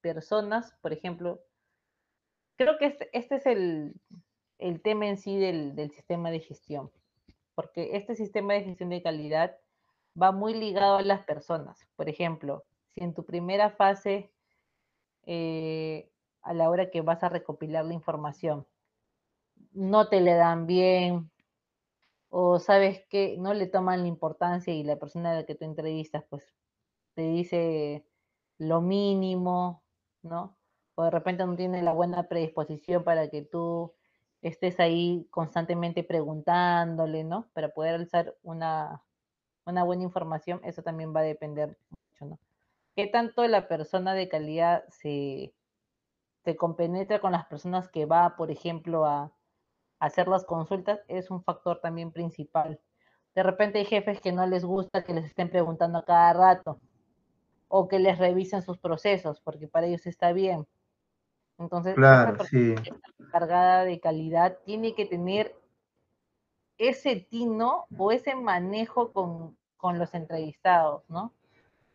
personas, 0.00 0.76
por 0.80 0.92
ejemplo, 0.92 1.40
creo 2.56 2.76
que 2.78 2.86
este, 2.86 3.08
este 3.16 3.36
es 3.36 3.46
el, 3.46 3.94
tema 4.82 5.06
en 5.06 5.18
sí 5.18 5.38
del, 5.38 5.76
del 5.76 5.92
sistema 5.92 6.32
de 6.32 6.40
gestión, 6.40 6.90
porque 7.54 7.90
este 7.96 8.16
sistema 8.16 8.54
de 8.54 8.64
gestión 8.64 8.90
de 8.90 9.02
calidad 9.02 9.56
va 10.20 10.32
muy 10.32 10.54
ligado 10.54 10.96
a 10.96 11.02
las 11.02 11.24
personas. 11.24 11.86
Por 11.94 12.08
ejemplo, 12.08 12.64
si 12.88 13.04
en 13.04 13.14
tu 13.14 13.24
primera 13.24 13.70
fase 13.70 14.32
eh, 15.24 16.10
a 16.42 16.54
la 16.54 16.70
hora 16.70 16.90
que 16.90 17.00
vas 17.02 17.22
a 17.22 17.28
recopilar 17.28 17.84
la 17.84 17.94
información. 17.94 18.66
No 19.72 20.08
te 20.08 20.20
le 20.20 20.34
dan 20.34 20.66
bien 20.66 21.30
o 22.34 22.58
sabes 22.58 23.04
que 23.10 23.36
no 23.38 23.52
le 23.52 23.66
toman 23.66 24.02
la 24.02 24.08
importancia 24.08 24.72
y 24.72 24.84
la 24.84 24.96
persona 24.96 25.32
a 25.32 25.34
la 25.34 25.44
que 25.44 25.54
tú 25.54 25.66
entrevistas 25.66 26.24
pues 26.30 26.42
te 27.14 27.22
dice 27.28 28.06
lo 28.56 28.80
mínimo, 28.80 29.82
¿no? 30.22 30.56
O 30.94 31.04
de 31.04 31.10
repente 31.10 31.44
no 31.46 31.56
tiene 31.56 31.82
la 31.82 31.92
buena 31.92 32.28
predisposición 32.28 33.04
para 33.04 33.28
que 33.28 33.42
tú 33.42 33.92
estés 34.40 34.80
ahí 34.80 35.26
constantemente 35.30 36.04
preguntándole, 36.04 37.22
¿no? 37.22 37.48
Para 37.52 37.68
poder 37.68 37.96
alzar 37.96 38.34
una, 38.42 39.02
una 39.66 39.84
buena 39.84 40.02
información, 40.04 40.60
eso 40.64 40.82
también 40.82 41.14
va 41.14 41.20
a 41.20 41.24
depender 41.24 41.76
mucho, 41.90 42.26
¿no? 42.26 42.38
Qué 42.94 43.06
tanto 43.06 43.46
la 43.46 43.68
persona 43.68 44.14
de 44.14 44.28
calidad 44.28 44.84
se, 44.88 45.54
se 46.44 46.56
compenetra 46.56 47.20
con 47.20 47.32
las 47.32 47.46
personas 47.46 47.88
que 47.88 48.06
va, 48.06 48.36
por 48.36 48.50
ejemplo, 48.50 49.06
a, 49.06 49.32
hacer 50.02 50.26
las 50.26 50.44
consultas, 50.44 51.00
es 51.06 51.30
un 51.30 51.44
factor 51.44 51.78
también 51.80 52.10
principal. 52.10 52.80
De 53.36 53.44
repente 53.44 53.78
hay 53.78 53.84
jefes 53.84 54.20
que 54.20 54.32
no 54.32 54.44
les 54.48 54.64
gusta 54.64 55.04
que 55.04 55.14
les 55.14 55.26
estén 55.26 55.48
preguntando 55.48 55.98
a 55.98 56.04
cada 56.04 56.32
rato 56.32 56.80
o 57.68 57.86
que 57.86 58.00
les 58.00 58.18
revisen 58.18 58.62
sus 58.62 58.78
procesos, 58.78 59.40
porque 59.40 59.68
para 59.68 59.86
ellos 59.86 60.04
está 60.06 60.32
bien. 60.32 60.66
Entonces, 61.56 61.94
claro, 61.94 62.44
sí. 62.46 62.74
cargada 63.30 63.84
de 63.84 64.00
calidad 64.00 64.58
tiene 64.64 64.96
que 64.96 65.06
tener 65.06 65.54
ese 66.78 67.14
tino 67.14 67.86
o 67.96 68.10
ese 68.10 68.34
manejo 68.34 69.12
con, 69.12 69.56
con 69.76 70.00
los 70.00 70.14
entrevistados, 70.14 71.08
¿no? 71.08 71.32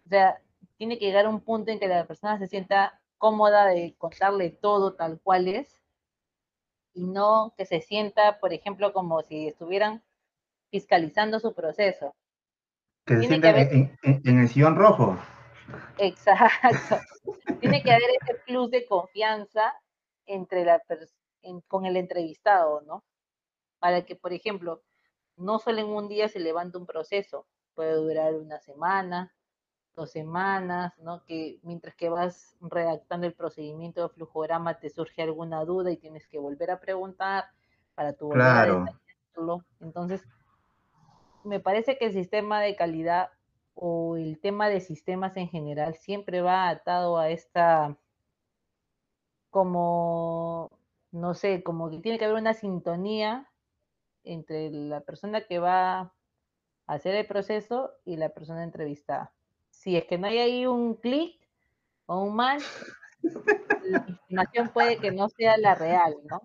O 0.05 0.09
sea, 0.09 0.41
tiene 0.77 0.97
que 0.99 1.05
llegar 1.05 1.25
a 1.25 1.29
un 1.29 1.41
punto 1.41 1.71
en 1.71 1.79
que 1.79 1.87
la 1.87 2.05
persona 2.05 2.37
se 2.37 2.47
sienta 2.47 3.01
cómoda 3.17 3.65
de 3.65 3.95
contarle 3.97 4.51
todo 4.51 4.93
tal 4.93 5.19
cual 5.21 5.47
es 5.47 5.81
y 6.93 7.05
no 7.05 7.53
que 7.57 7.65
se 7.65 7.81
sienta, 7.81 8.39
por 8.39 8.53
ejemplo, 8.53 8.93
como 8.93 9.21
si 9.21 9.47
estuvieran 9.47 10.03
fiscalizando 10.71 11.39
su 11.39 11.53
proceso. 11.53 12.15
Que 13.05 13.17
se 13.17 13.27
sienta 13.27 13.49
en, 13.49 13.97
el 14.03 14.49
sillón 14.49 14.75
rojo. 14.75 15.17
Exacto. 15.97 16.97
Tiene 17.61 17.83
que 17.83 17.91
haber 17.91 18.09
ese 18.21 18.35
plus 18.45 18.71
de 18.71 18.85
confianza 18.85 19.73
entre 20.25 20.65
la 20.65 20.81
con 21.67 21.85
el 21.85 21.97
entrevistado, 21.97 22.81
¿no? 22.81 23.03
Para 23.79 24.03
que, 24.05 24.15
por 24.15 24.33
ejemplo, 24.33 24.83
no 25.37 25.59
solo 25.59 25.79
en 25.79 25.87
un 25.87 26.09
día 26.09 26.27
se 26.27 26.39
levante 26.39 26.77
un 26.77 26.85
proceso, 26.85 27.47
puede 27.73 27.93
durar 27.93 28.33
una 28.33 28.59
semana, 28.59 29.33
dos 29.97 30.11
semanas, 30.11 30.93
¿no? 30.99 31.25
Que 31.25 31.59
mientras 31.63 31.95
que 31.95 32.07
vas 32.07 32.55
redactando 32.61 33.27
el 33.27 33.33
procedimiento 33.33 34.03
de 34.03 34.13
flujograma 34.13 34.79
te 34.79 34.89
surge 34.89 35.23
alguna 35.23 35.65
duda 35.65 35.91
y 35.91 35.97
tienes 35.97 36.27
que 36.27 36.39
volver 36.39 36.71
a 36.71 36.79
preguntar 36.79 37.45
para 37.95 38.13
tu 38.13 38.29
claro. 38.29 38.85
Entonces, 39.81 40.25
me 41.43 41.59
parece 41.59 41.97
que 41.97 42.05
el 42.05 42.13
sistema 42.13 42.61
de 42.61 42.75
calidad 42.75 43.29
o 43.73 44.17
el 44.17 44.39
tema 44.39 44.69
de 44.69 44.79
sistemas 44.79 45.35
en 45.37 45.49
general 45.49 45.95
siempre 45.95 46.41
va 46.41 46.69
atado 46.69 47.17
a 47.17 47.29
esta 47.29 47.97
como 49.49 50.71
no 51.11 51.33
sé, 51.33 51.63
como 51.63 51.89
que 51.89 51.99
tiene 51.99 52.19
que 52.19 52.25
haber 52.25 52.37
una 52.37 52.53
sintonía 52.53 53.49
entre 54.23 54.69
la 54.69 55.01
persona 55.01 55.41
que 55.41 55.59
va 55.59 55.99
a 55.99 56.13
hacer 56.85 57.15
el 57.15 57.25
proceso 57.25 57.91
y 58.05 58.17
la 58.17 58.29
persona 58.29 58.63
entrevistada. 58.63 59.33
Si 59.77 59.95
es 59.95 60.05
que 60.05 60.17
no 60.17 60.27
hay 60.27 60.39
ahí 60.39 60.65
un 60.65 60.95
clic 60.95 61.39
o 62.07 62.23
un 62.23 62.35
match, 62.35 62.63
la 63.83 64.05
información 64.07 64.69
puede 64.73 64.97
que 64.97 65.11
no 65.11 65.29
sea 65.29 65.55
la 65.57 65.75
real, 65.75 66.15
¿no? 66.29 66.41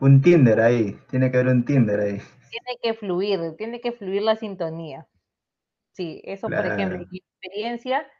Un 0.00 0.22
Tinder 0.22 0.58
ahí, 0.58 0.98
tiene 1.10 1.30
que 1.30 1.36
haber 1.36 1.52
un 1.52 1.64
Tinder 1.66 2.00
ahí. 2.00 2.18
Tiene 2.50 2.78
que 2.82 2.94
fluir, 2.94 3.56
tiene 3.58 3.80
que 3.80 3.92
fluir 3.92 4.22
la 4.22 4.36
sintonía. 4.36 5.06
Sí, 5.92 6.22
eso 6.24 6.48
por 6.48 6.64
ejemplo, 6.64 7.04
mi 7.10 7.18
experiencia 7.18 8.10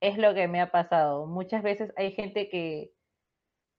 es 0.00 0.16
lo 0.16 0.32
que 0.32 0.48
me 0.48 0.62
ha 0.62 0.70
pasado. 0.70 1.26
Muchas 1.26 1.62
veces 1.62 1.92
hay 1.96 2.12
gente 2.12 2.48
que, 2.48 2.94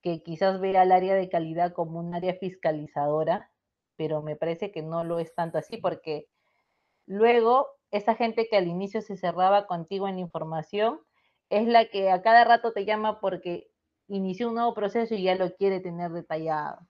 que 0.02 0.22
quizás 0.22 0.60
ve 0.60 0.78
al 0.78 0.92
área 0.92 1.16
de 1.16 1.28
calidad 1.28 1.72
como 1.72 1.98
un 1.98 2.14
área 2.14 2.34
fiscalizadora, 2.34 3.50
pero 3.96 4.22
me 4.22 4.36
parece 4.36 4.70
que 4.70 4.82
no 4.82 5.02
lo 5.02 5.18
es 5.18 5.34
tanto 5.34 5.58
así 5.58 5.78
porque 5.78 6.28
luego 7.06 7.79
esa 7.90 8.14
gente 8.14 8.48
que 8.48 8.56
al 8.56 8.68
inicio 8.68 9.02
se 9.02 9.16
cerraba 9.16 9.66
contigo 9.66 10.08
en 10.08 10.18
información 10.18 11.00
es 11.48 11.66
la 11.66 11.86
que 11.86 12.10
a 12.10 12.22
cada 12.22 12.44
rato 12.44 12.72
te 12.72 12.84
llama 12.84 13.20
porque 13.20 13.70
inició 14.06 14.48
un 14.48 14.54
nuevo 14.54 14.74
proceso 14.74 15.14
y 15.14 15.24
ya 15.24 15.34
lo 15.34 15.54
quiere 15.54 15.80
tener 15.80 16.10
detallado. 16.12 16.86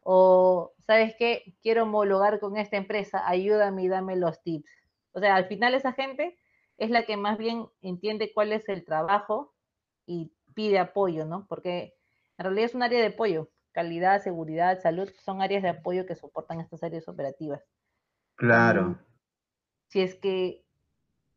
O, 0.00 0.72
¿sabes 0.86 1.14
qué? 1.18 1.56
Quiero 1.62 1.82
homologar 1.82 2.38
con 2.38 2.56
esta 2.56 2.76
empresa, 2.76 3.28
ayúdame 3.28 3.84
y 3.84 3.88
dame 3.88 4.16
los 4.16 4.40
tips. 4.42 4.70
O 5.12 5.20
sea, 5.20 5.34
al 5.34 5.46
final 5.46 5.74
esa 5.74 5.92
gente 5.92 6.38
es 6.78 6.90
la 6.90 7.04
que 7.04 7.16
más 7.16 7.38
bien 7.38 7.66
entiende 7.80 8.32
cuál 8.32 8.52
es 8.52 8.68
el 8.68 8.84
trabajo 8.84 9.54
y 10.06 10.32
pide 10.54 10.78
apoyo, 10.78 11.24
¿no? 11.24 11.46
Porque 11.48 11.94
en 12.38 12.44
realidad 12.44 12.66
es 12.66 12.74
un 12.74 12.82
área 12.82 13.00
de 13.00 13.08
apoyo. 13.08 13.50
Calidad, 13.72 14.22
seguridad, 14.22 14.80
salud 14.80 15.10
son 15.24 15.42
áreas 15.42 15.62
de 15.62 15.70
apoyo 15.70 16.06
que 16.06 16.14
soportan 16.14 16.60
estas 16.60 16.82
áreas 16.82 17.08
operativas. 17.08 17.62
Claro. 18.36 18.98
Si 19.88 20.00
es 20.00 20.14
que 20.16 20.64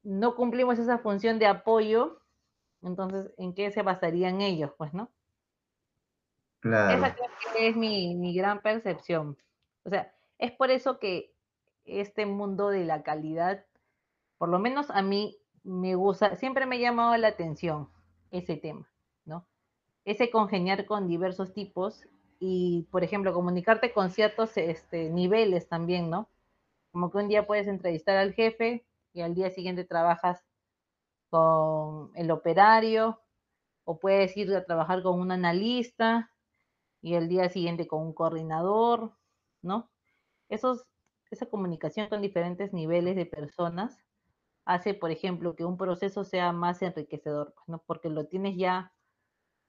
no 0.03 0.35
cumplimos 0.35 0.79
esa 0.79 0.99
función 0.99 1.39
de 1.39 1.47
apoyo, 1.47 2.21
entonces, 2.81 3.31
¿en 3.37 3.53
qué 3.53 3.71
se 3.71 3.81
basarían 3.81 4.41
ellos? 4.41 4.71
Pues, 4.77 4.93
¿no? 4.93 5.09
Claro. 6.61 7.05
Esa 7.05 7.15
es 7.57 7.75
mi, 7.75 8.15
mi 8.15 8.33
gran 8.33 8.61
percepción. 8.61 9.37
O 9.83 9.89
sea, 9.89 10.13
es 10.37 10.51
por 10.51 10.71
eso 10.71 10.99
que 10.99 11.33
este 11.85 12.25
mundo 12.25 12.69
de 12.69 12.85
la 12.85 13.03
calidad, 13.03 13.65
por 14.37 14.49
lo 14.49 14.59
menos 14.59 14.89
a 14.91 15.01
mí 15.01 15.37
me 15.63 15.95
gusta, 15.95 16.35
siempre 16.35 16.65
me 16.65 16.77
ha 16.77 16.79
llamado 16.79 17.15
la 17.17 17.29
atención 17.29 17.89
ese 18.31 18.55
tema, 18.55 18.89
¿no? 19.25 19.45
Ese 20.05 20.29
congeniar 20.29 20.85
con 20.85 21.07
diversos 21.07 21.53
tipos 21.53 22.05
y, 22.39 22.87
por 22.91 23.03
ejemplo, 23.03 23.33
comunicarte 23.33 23.91
con 23.91 24.09
ciertos 24.09 24.55
este, 24.57 25.09
niveles 25.09 25.67
también, 25.67 26.09
¿no? 26.09 26.29
Como 26.91 27.11
que 27.11 27.17
un 27.17 27.27
día 27.27 27.47
puedes 27.47 27.67
entrevistar 27.67 28.17
al 28.17 28.33
jefe 28.33 28.85
y 29.13 29.21
al 29.21 29.35
día 29.35 29.49
siguiente 29.51 29.83
trabajas 29.85 30.43
con 31.29 32.11
el 32.15 32.31
operario, 32.31 33.21
o 33.83 33.99
puedes 33.99 34.37
ir 34.37 34.55
a 34.55 34.65
trabajar 34.65 35.01
con 35.01 35.19
un 35.19 35.31
analista 35.31 36.31
y 37.01 37.15
el 37.15 37.27
día 37.27 37.49
siguiente 37.49 37.87
con 37.87 38.01
un 38.01 38.13
coordinador, 38.13 39.13
¿no? 39.63 39.89
Esa 40.47 40.75
comunicación 41.49 42.07
con 42.07 42.21
diferentes 42.21 42.71
niveles 42.71 43.15
de 43.15 43.25
personas 43.25 43.97
hace, 44.65 44.93
por 44.93 45.09
ejemplo, 45.09 45.55
que 45.55 45.65
un 45.65 45.75
proceso 45.75 46.23
sea 46.23 46.51
más 46.51 46.83
enriquecedor, 46.83 47.55
¿no? 47.65 47.81
Porque 47.87 48.09
lo 48.09 48.27
tienes 48.27 48.57
ya 48.57 48.93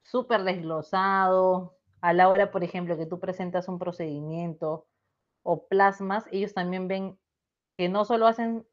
súper 0.02 0.44
desglosado. 0.44 1.78
A 2.02 2.12
la 2.12 2.28
hora, 2.28 2.50
por 2.50 2.62
ejemplo, 2.62 2.98
que 2.98 3.06
tú 3.06 3.20
presentas 3.20 3.68
un 3.68 3.78
procedimiento 3.78 4.87
o 5.42 5.66
plasmas, 5.66 6.24
ellos 6.31 6.55
también 6.55 6.88
ven 6.88 7.18
que 7.76 7.88
no 7.88 8.05
solo 8.05 8.26
hacen 8.26 8.66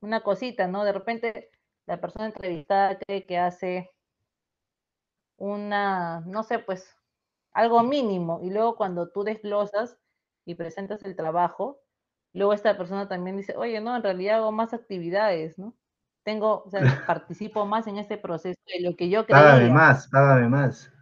una 0.00 0.22
cosita, 0.22 0.66
¿no? 0.66 0.84
De 0.84 0.92
repente 0.92 1.50
la 1.86 2.00
persona 2.00 2.26
entrevistada 2.26 2.98
cree 2.98 3.24
que 3.26 3.38
hace 3.38 3.90
una, 5.36 6.20
no 6.20 6.42
sé, 6.42 6.58
pues 6.58 6.96
algo 7.52 7.82
mínimo, 7.82 8.40
y 8.42 8.50
luego 8.50 8.76
cuando 8.76 9.10
tú 9.10 9.24
desglosas 9.24 9.96
y 10.44 10.54
presentas 10.54 11.04
el 11.04 11.16
trabajo, 11.16 11.80
luego 12.32 12.52
esta 12.52 12.76
persona 12.76 13.08
también 13.08 13.36
dice, 13.36 13.56
oye, 13.56 13.80
no, 13.80 13.96
en 13.96 14.02
realidad 14.02 14.36
hago 14.36 14.52
más 14.52 14.74
actividades, 14.74 15.58
¿no? 15.58 15.74
Tengo, 16.24 16.62
o 16.64 16.70
sea, 16.70 16.80
participo 17.06 17.64
más 17.66 17.86
en 17.86 17.98
este 17.98 18.18
proceso 18.18 18.60
de 18.66 18.88
lo 18.88 18.96
que 18.96 19.08
yo 19.08 19.24
creo. 19.26 19.38
Págame 19.38 19.70
más, 19.70 20.08
págame 20.08 20.48
más. 20.48 20.92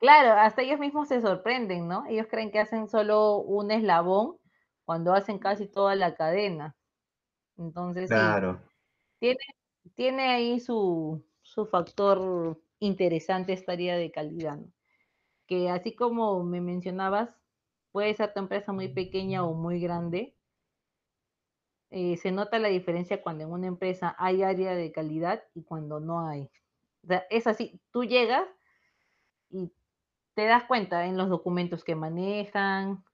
Claro, 0.00 0.40
hasta 0.40 0.62
ellos 0.62 0.80
mismos 0.80 1.08
se 1.08 1.20
sorprenden, 1.20 1.86
¿no? 1.86 2.04
Ellos 2.06 2.26
creen 2.28 2.50
que 2.50 2.58
hacen 2.58 2.88
solo 2.88 3.36
un 3.36 3.70
eslabón 3.70 4.36
cuando 4.84 5.14
hacen 5.14 5.38
casi 5.38 5.68
toda 5.68 5.94
la 5.94 6.16
cadena. 6.16 6.74
Entonces, 7.56 8.08
claro. 8.08 8.60
tiene, 9.20 9.38
tiene 9.94 10.28
ahí 10.30 10.60
su, 10.60 11.24
factor 11.70 12.60
interesante 12.78 13.52
esta 13.52 13.72
área 13.72 13.96
de 13.96 14.10
calidad, 14.10 14.58
que 15.46 15.68
así 15.68 15.94
como 15.94 16.42
me 16.42 16.60
mencionabas, 16.60 17.30
puede 17.92 18.14
ser 18.14 18.32
tu 18.32 18.40
empresa 18.40 18.72
muy 18.72 18.88
pequeña 18.88 19.44
o 19.44 19.54
muy 19.54 19.80
grande, 19.80 20.34
eh, 21.90 22.16
se 22.16 22.30
nota 22.30 22.58
la 22.58 22.68
diferencia 22.68 23.20
cuando 23.20 23.44
en 23.44 23.50
una 23.50 23.66
empresa 23.66 24.14
hay 24.18 24.42
área 24.42 24.74
de 24.74 24.92
calidad 24.92 25.42
y 25.54 25.64
cuando 25.64 26.00
no 26.00 26.26
hay. 26.26 26.50
O 27.02 27.08
sea, 27.08 27.24
es 27.30 27.46
así, 27.46 27.80
tú 27.90 28.04
llegas 28.04 28.46
y 29.50 29.72
te 30.40 30.46
das 30.46 30.64
cuenta 30.64 31.06
en 31.06 31.16
los 31.16 31.28
documentos 31.28 31.84
que 31.84 31.94
manejan, 31.94 33.04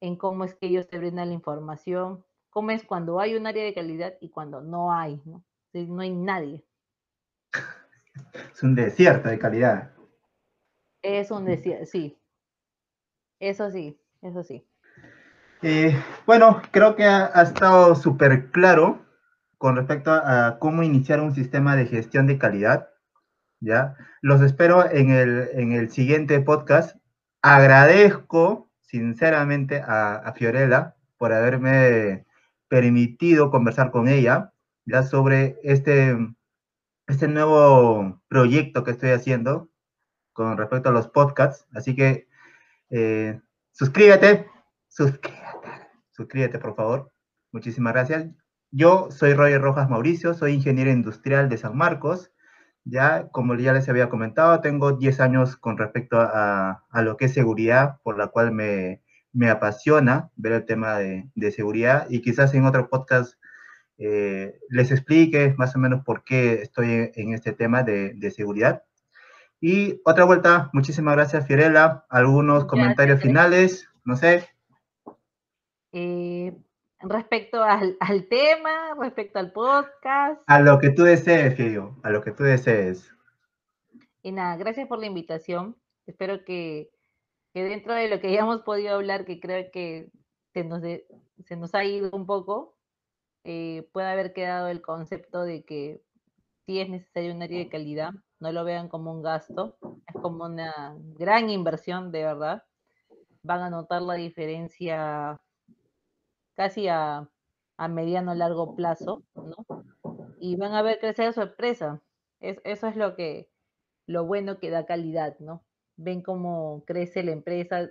en 0.00 0.16
cómo 0.16 0.44
es 0.44 0.54
que 0.54 0.66
ellos 0.68 0.88
te 0.88 0.98
brindan 0.98 1.28
la 1.28 1.34
información 1.34 2.24
cómo 2.50 2.72
es 2.72 2.82
cuando 2.82 3.20
hay 3.20 3.36
un 3.36 3.46
área 3.46 3.62
de 3.62 3.74
calidad 3.74 4.14
y 4.20 4.30
cuando 4.30 4.60
no 4.60 4.92
hay, 4.92 5.22
¿no? 5.24 5.44
no 5.72 6.00
hay 6.00 6.10
nadie. 6.10 6.64
Es 8.52 8.62
un 8.64 8.74
desierto 8.74 9.28
de 9.28 9.38
calidad. 9.38 9.92
Es 11.02 11.30
un 11.30 11.44
desierto, 11.44 11.86
sí. 11.86 12.18
Eso 13.38 13.70
sí, 13.70 14.00
eso 14.22 14.42
sí. 14.42 14.66
Eh, 15.62 15.96
bueno, 16.26 16.60
creo 16.72 16.96
que 16.96 17.04
ha, 17.04 17.42
estado 17.42 17.94
súper 17.94 18.50
claro 18.50 19.06
con 19.56 19.76
respecto 19.76 20.10
a, 20.10 20.58
cómo 20.58 20.82
iniciar 20.82 21.20
un 21.20 21.34
sistema 21.34 21.76
de 21.76 21.86
gestión 21.86 22.26
de 22.26 22.38
calidad. 22.38 22.90
¿Ya? 23.60 23.96
Los 24.20 24.40
espero 24.42 24.90
en 24.90 25.10
el, 25.10 25.48
en 25.52 25.72
el 25.72 25.90
siguiente 25.90 26.40
podcast. 26.40 26.96
Agradezco 27.42 28.70
sinceramente 28.80 29.80
a, 29.80 30.16
a 30.16 30.32
Fiorella 30.32 30.96
por 31.16 31.32
haberme 31.32 32.26
permitido 32.68 33.50
conversar 33.50 33.90
con 33.90 34.08
ella 34.08 34.52
ya 34.88 35.02
sobre 35.02 35.58
este, 35.62 36.16
este 37.06 37.28
nuevo 37.28 38.22
proyecto 38.28 38.84
que 38.84 38.92
estoy 38.92 39.10
haciendo 39.10 39.68
con 40.32 40.56
respecto 40.56 40.88
a 40.88 40.92
los 40.92 41.08
podcasts. 41.08 41.66
Así 41.74 41.94
que 41.94 42.28
eh, 42.90 43.40
suscríbete, 43.72 44.46
suscríbete, 44.88 45.38
suscríbete 46.10 46.58
por 46.58 46.74
favor. 46.74 47.12
Muchísimas 47.52 47.92
gracias. 47.92 48.28
Yo 48.70 49.10
soy 49.10 49.34
Roger 49.34 49.60
Rojas 49.60 49.90
Mauricio, 49.90 50.34
soy 50.34 50.52
ingeniero 50.52 50.90
industrial 50.90 51.48
de 51.48 51.58
San 51.58 51.76
Marcos. 51.76 52.30
Ya, 52.90 53.28
como 53.28 53.54
ya 53.54 53.72
les 53.72 53.88
había 53.88 54.08
comentado, 54.08 54.60
tengo 54.60 54.92
10 54.92 55.20
años 55.20 55.56
con 55.56 55.76
respecto 55.76 56.20
a, 56.20 56.84
a 56.90 57.02
lo 57.02 57.16
que 57.16 57.26
es 57.26 57.34
seguridad, 57.34 57.98
por 58.02 58.16
la 58.16 58.28
cual 58.28 58.52
me, 58.52 59.02
me 59.32 59.50
apasiona 59.50 60.30
ver 60.36 60.52
el 60.52 60.66
tema 60.66 60.98
de, 60.98 61.52
seguridad 61.52 62.06
y 62.10 62.22
quizás 62.22 62.54
en 62.54 62.64
otro 62.64 62.88
podcast 62.88 63.34
eh, 63.98 64.58
les 64.68 64.90
explique 64.90 65.54
más 65.56 65.74
o 65.76 65.78
menos 65.78 66.04
por 66.04 66.24
qué 66.24 66.54
estoy 66.62 67.10
en 67.14 67.34
este 67.34 67.52
tema 67.52 67.82
de, 67.82 68.32
seguridad. 68.34 68.82
Y 69.60 70.00
otra 70.04 70.24
vuelta, 70.24 70.70
muchísimas 70.72 71.14
gracias 71.16 71.46
Fiorella. 71.46 72.04
Algunos 72.08 72.64
comentarios 72.64 73.20
finales, 73.20 73.88
no 74.04 74.16
sé. 74.16 74.48
Eh, 75.92 76.56
respecto 77.00 77.62
al, 77.62 77.96
tema, 78.28 78.94
respecto 78.98 79.38
al 79.38 79.52
podcast. 79.52 80.40
A 80.46 80.60
lo 80.60 80.78
que 80.78 80.90
tú 80.90 81.02
desees, 81.02 81.54
Fiorella, 81.54 81.90
a 82.02 82.10
lo 82.10 82.22
que 82.22 82.32
tú 82.32 82.42
desees. 82.42 83.12
Y 84.22 84.32
nada, 84.32 84.56
gracias 84.56 84.88
por 84.88 84.98
la 84.98 85.06
invitación. 85.06 85.76
Espero 86.06 86.44
que 86.44 86.90
que 87.52 87.64
dentro 87.64 87.94
de 87.94 88.08
lo 88.08 88.20
que 88.20 88.32
ya 88.32 88.40
hemos 88.40 88.62
podido 88.62 88.94
hablar, 88.94 89.24
que 89.24 89.40
creo 89.40 89.70
que 89.72 90.10
se 90.52 90.64
nos, 90.64 90.82
se 90.82 91.56
nos 91.56 91.74
ha 91.74 91.84
ido 91.84 92.10
un 92.12 92.26
poco, 92.26 92.76
eh, 93.44 93.88
puede 93.92 94.08
haber 94.08 94.32
quedado 94.32 94.68
el 94.68 94.82
concepto 94.82 95.42
de 95.42 95.64
que 95.64 96.02
si 96.66 96.80
es 96.80 96.88
necesario 96.88 97.34
un 97.34 97.42
área 97.42 97.58
de 97.58 97.68
calidad, 97.68 98.12
no 98.40 98.52
lo 98.52 98.64
vean 98.64 98.88
como 98.88 99.12
un 99.12 99.22
gasto, 99.22 99.76
es 100.06 100.20
como 100.20 100.44
una 100.44 100.96
gran 101.18 101.48
inversión 101.50 102.12
de 102.12 102.24
verdad. 102.24 102.62
Van 103.42 103.62
a 103.62 103.70
notar 103.70 104.02
la 104.02 104.14
diferencia 104.14 105.40
casi 106.58 106.88
a, 106.88 107.30
a 107.78 107.88
mediano 107.88 108.34
largo 108.34 108.74
plazo, 108.74 109.22
¿no? 109.34 109.64
Y 110.38 110.56
van 110.56 110.74
a 110.74 110.82
ver 110.82 110.98
crecer 110.98 111.32
su 111.32 111.40
empresa. 111.40 112.02
Es, 112.40 112.60
eso 112.64 112.86
es 112.88 112.96
lo 112.96 113.16
que 113.16 113.48
lo 114.04 114.26
bueno 114.26 114.58
que 114.58 114.68
da 114.68 114.84
calidad, 114.84 115.38
¿no? 115.38 115.62
ven 115.98 116.22
cómo 116.22 116.84
crece 116.86 117.22
la 117.22 117.32
empresa, 117.32 117.90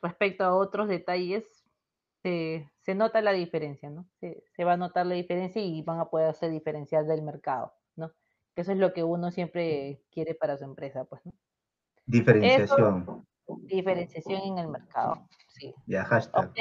respecto 0.00 0.44
a 0.44 0.56
otros 0.56 0.88
detalles, 0.88 1.44
se, 2.22 2.94
nota 2.94 3.20
la 3.20 3.32
diferencia, 3.32 3.90
¿no? 3.90 4.06
Se, 4.20 4.64
va 4.64 4.74
a 4.74 4.76
notar 4.76 5.06
la 5.06 5.14
diferencia 5.14 5.60
y 5.62 5.82
van 5.82 6.00
a 6.00 6.06
poder 6.06 6.28
hacer 6.28 6.50
diferencial 6.50 7.06
del 7.06 7.22
mercado, 7.22 7.74
¿no? 7.96 8.12
Eso 8.56 8.72
es 8.72 8.78
lo 8.78 8.92
que 8.92 9.04
uno 9.04 9.30
siempre 9.30 10.00
quiere 10.10 10.34
para 10.34 10.56
su 10.56 10.64
empresa, 10.64 11.04
pues, 11.04 11.24
¿no? 11.26 11.32
Diferenciación. 12.06 13.26
diferenciación 13.64 14.40
en 14.42 14.58
el 14.58 14.68
mercado, 14.68 15.26
sí. 15.48 15.74
Ya, 15.86 16.04
hashtag. 16.04 16.52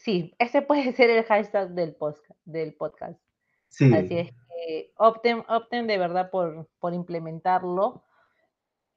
Sí, 0.00 0.34
ese 0.38 0.62
puede 0.62 0.92
ser 0.92 1.10
el 1.10 1.24
hashtag 1.24 1.70
del, 1.70 1.96
del 2.44 2.74
podcast. 2.74 3.20
Sí. 3.68 3.94
Así 3.94 4.18
es 4.18 4.32
que 4.32 4.92
opten, 4.96 5.44
opten 5.48 5.86
de 5.86 5.98
verdad 5.98 6.30
por, 6.30 6.68
por 6.78 6.92
implementarlo. 6.92 8.02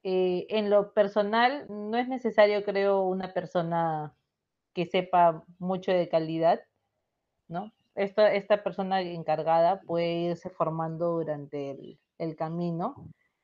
Eh, 0.03 0.47
en 0.49 0.69
lo 0.69 0.93
personal, 0.93 1.65
no 1.69 1.97
es 1.97 2.09
necesario, 2.09 2.63
creo, 2.63 3.03
una 3.03 3.33
persona 3.33 4.13
que 4.73 4.85
sepa 4.85 5.45
mucho 5.59 5.91
de 5.91 6.09
calidad, 6.09 6.61
¿no? 7.47 7.71
Esta, 7.95 8.33
esta 8.33 8.63
persona 8.63 9.01
encargada 9.01 9.81
puede 9.81 10.13
irse 10.13 10.49
formando 10.49 11.11
durante 11.11 11.97
el, 12.17 12.35
camino. 12.35 12.95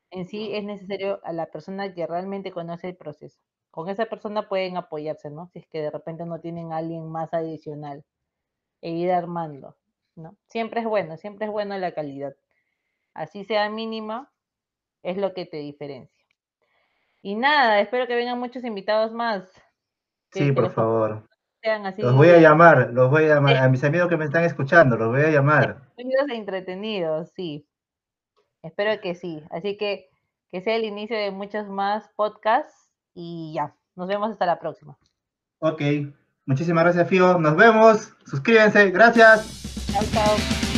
En 0.10 0.28
sí 0.28 0.50
es 0.54 0.64
necesario 0.64 1.20
a 1.24 1.34
la 1.34 1.46
persona 1.48 1.94
que 1.94 2.08
realmente 2.08 2.52
conoce 2.52 2.90
el 2.90 2.96
proceso. 2.96 3.40
Con 3.72 3.90
esa 3.90 4.06
persona 4.06 4.50
pueden 4.50 4.78
apoyarse, 4.78 5.30
¿no? 5.30 5.48
Si 5.48 5.60
es 5.60 5.68
que 5.68 5.82
de 5.82 5.92
repente 5.92 6.26
no 6.26 6.40
tienen 6.40 6.74
a 6.74 6.78
alguien 6.78 7.10
más 7.10 7.34
adicional 7.34 8.04
e 8.82 8.92
ir 8.92 9.12
armando, 9.12 9.78
¿no? 10.16 10.36
Siempre 10.48 10.82
es 10.82 10.88
bueno, 10.88 11.18
siempre 11.18 11.46
es 11.46 11.52
bueno 11.52 11.78
la 11.78 11.94
calidad. 11.94 12.36
Así 13.14 13.44
sea 13.44 13.70
mínima, 13.70 14.32
es 15.04 15.18
lo 15.18 15.34
que 15.34 15.46
te 15.46 15.58
diferencia. 15.58 16.26
Y 17.22 17.36
nada, 17.36 17.80
espero 17.80 18.08
que 18.08 18.16
vengan 18.16 18.40
muchos 18.40 18.64
invitados 18.64 19.12
más. 19.12 19.52
Sí, 20.32 20.52
por 20.52 20.72
favor. 20.72 21.28
los 21.98 22.16
voy 22.16 22.30
a 22.30 22.40
llamar, 22.40 22.92
los 22.94 23.10
voy 23.10 23.26
a 23.26 23.36
llamar. 23.36 23.58
A 23.58 23.70
mis 23.70 23.84
amigos 23.84 24.08
que 24.08 24.18
me 24.18 24.26
están 24.26 24.46
escuchando, 24.46 24.96
los 24.96 25.10
voy 25.10 25.22
a 25.22 25.32
llamar. 25.32 25.82
Entretenidos 25.98 26.30
e 26.30 26.36
entretenidos, 26.36 27.32
sí. 27.36 27.68
Espero 28.64 29.02
que 29.02 29.16
sí. 29.16 29.44
Así 29.50 29.78
que 29.78 30.10
que 30.52 30.62
sea 30.62 30.76
el 30.76 30.86
inicio 30.86 31.18
de 31.18 31.32
muchos 31.32 31.68
más 31.68 32.10
podcasts 32.16 32.89
y 33.14 33.54
ya. 33.54 33.76
Nos 33.96 34.08
vemos 34.08 34.32
hasta 34.32 34.46
la 34.46 34.60
próxima. 34.60 34.98
Ok. 35.60 35.82
Muchísimas 36.46 36.84
gracias, 36.84 37.08
Fío. 37.08 37.38
Nos 37.38 37.56
vemos. 37.56 38.14
Suscríbanse. 38.26 38.92
Gracias. 38.92 39.88
Chao, 39.92 40.04
chao. 40.12 40.69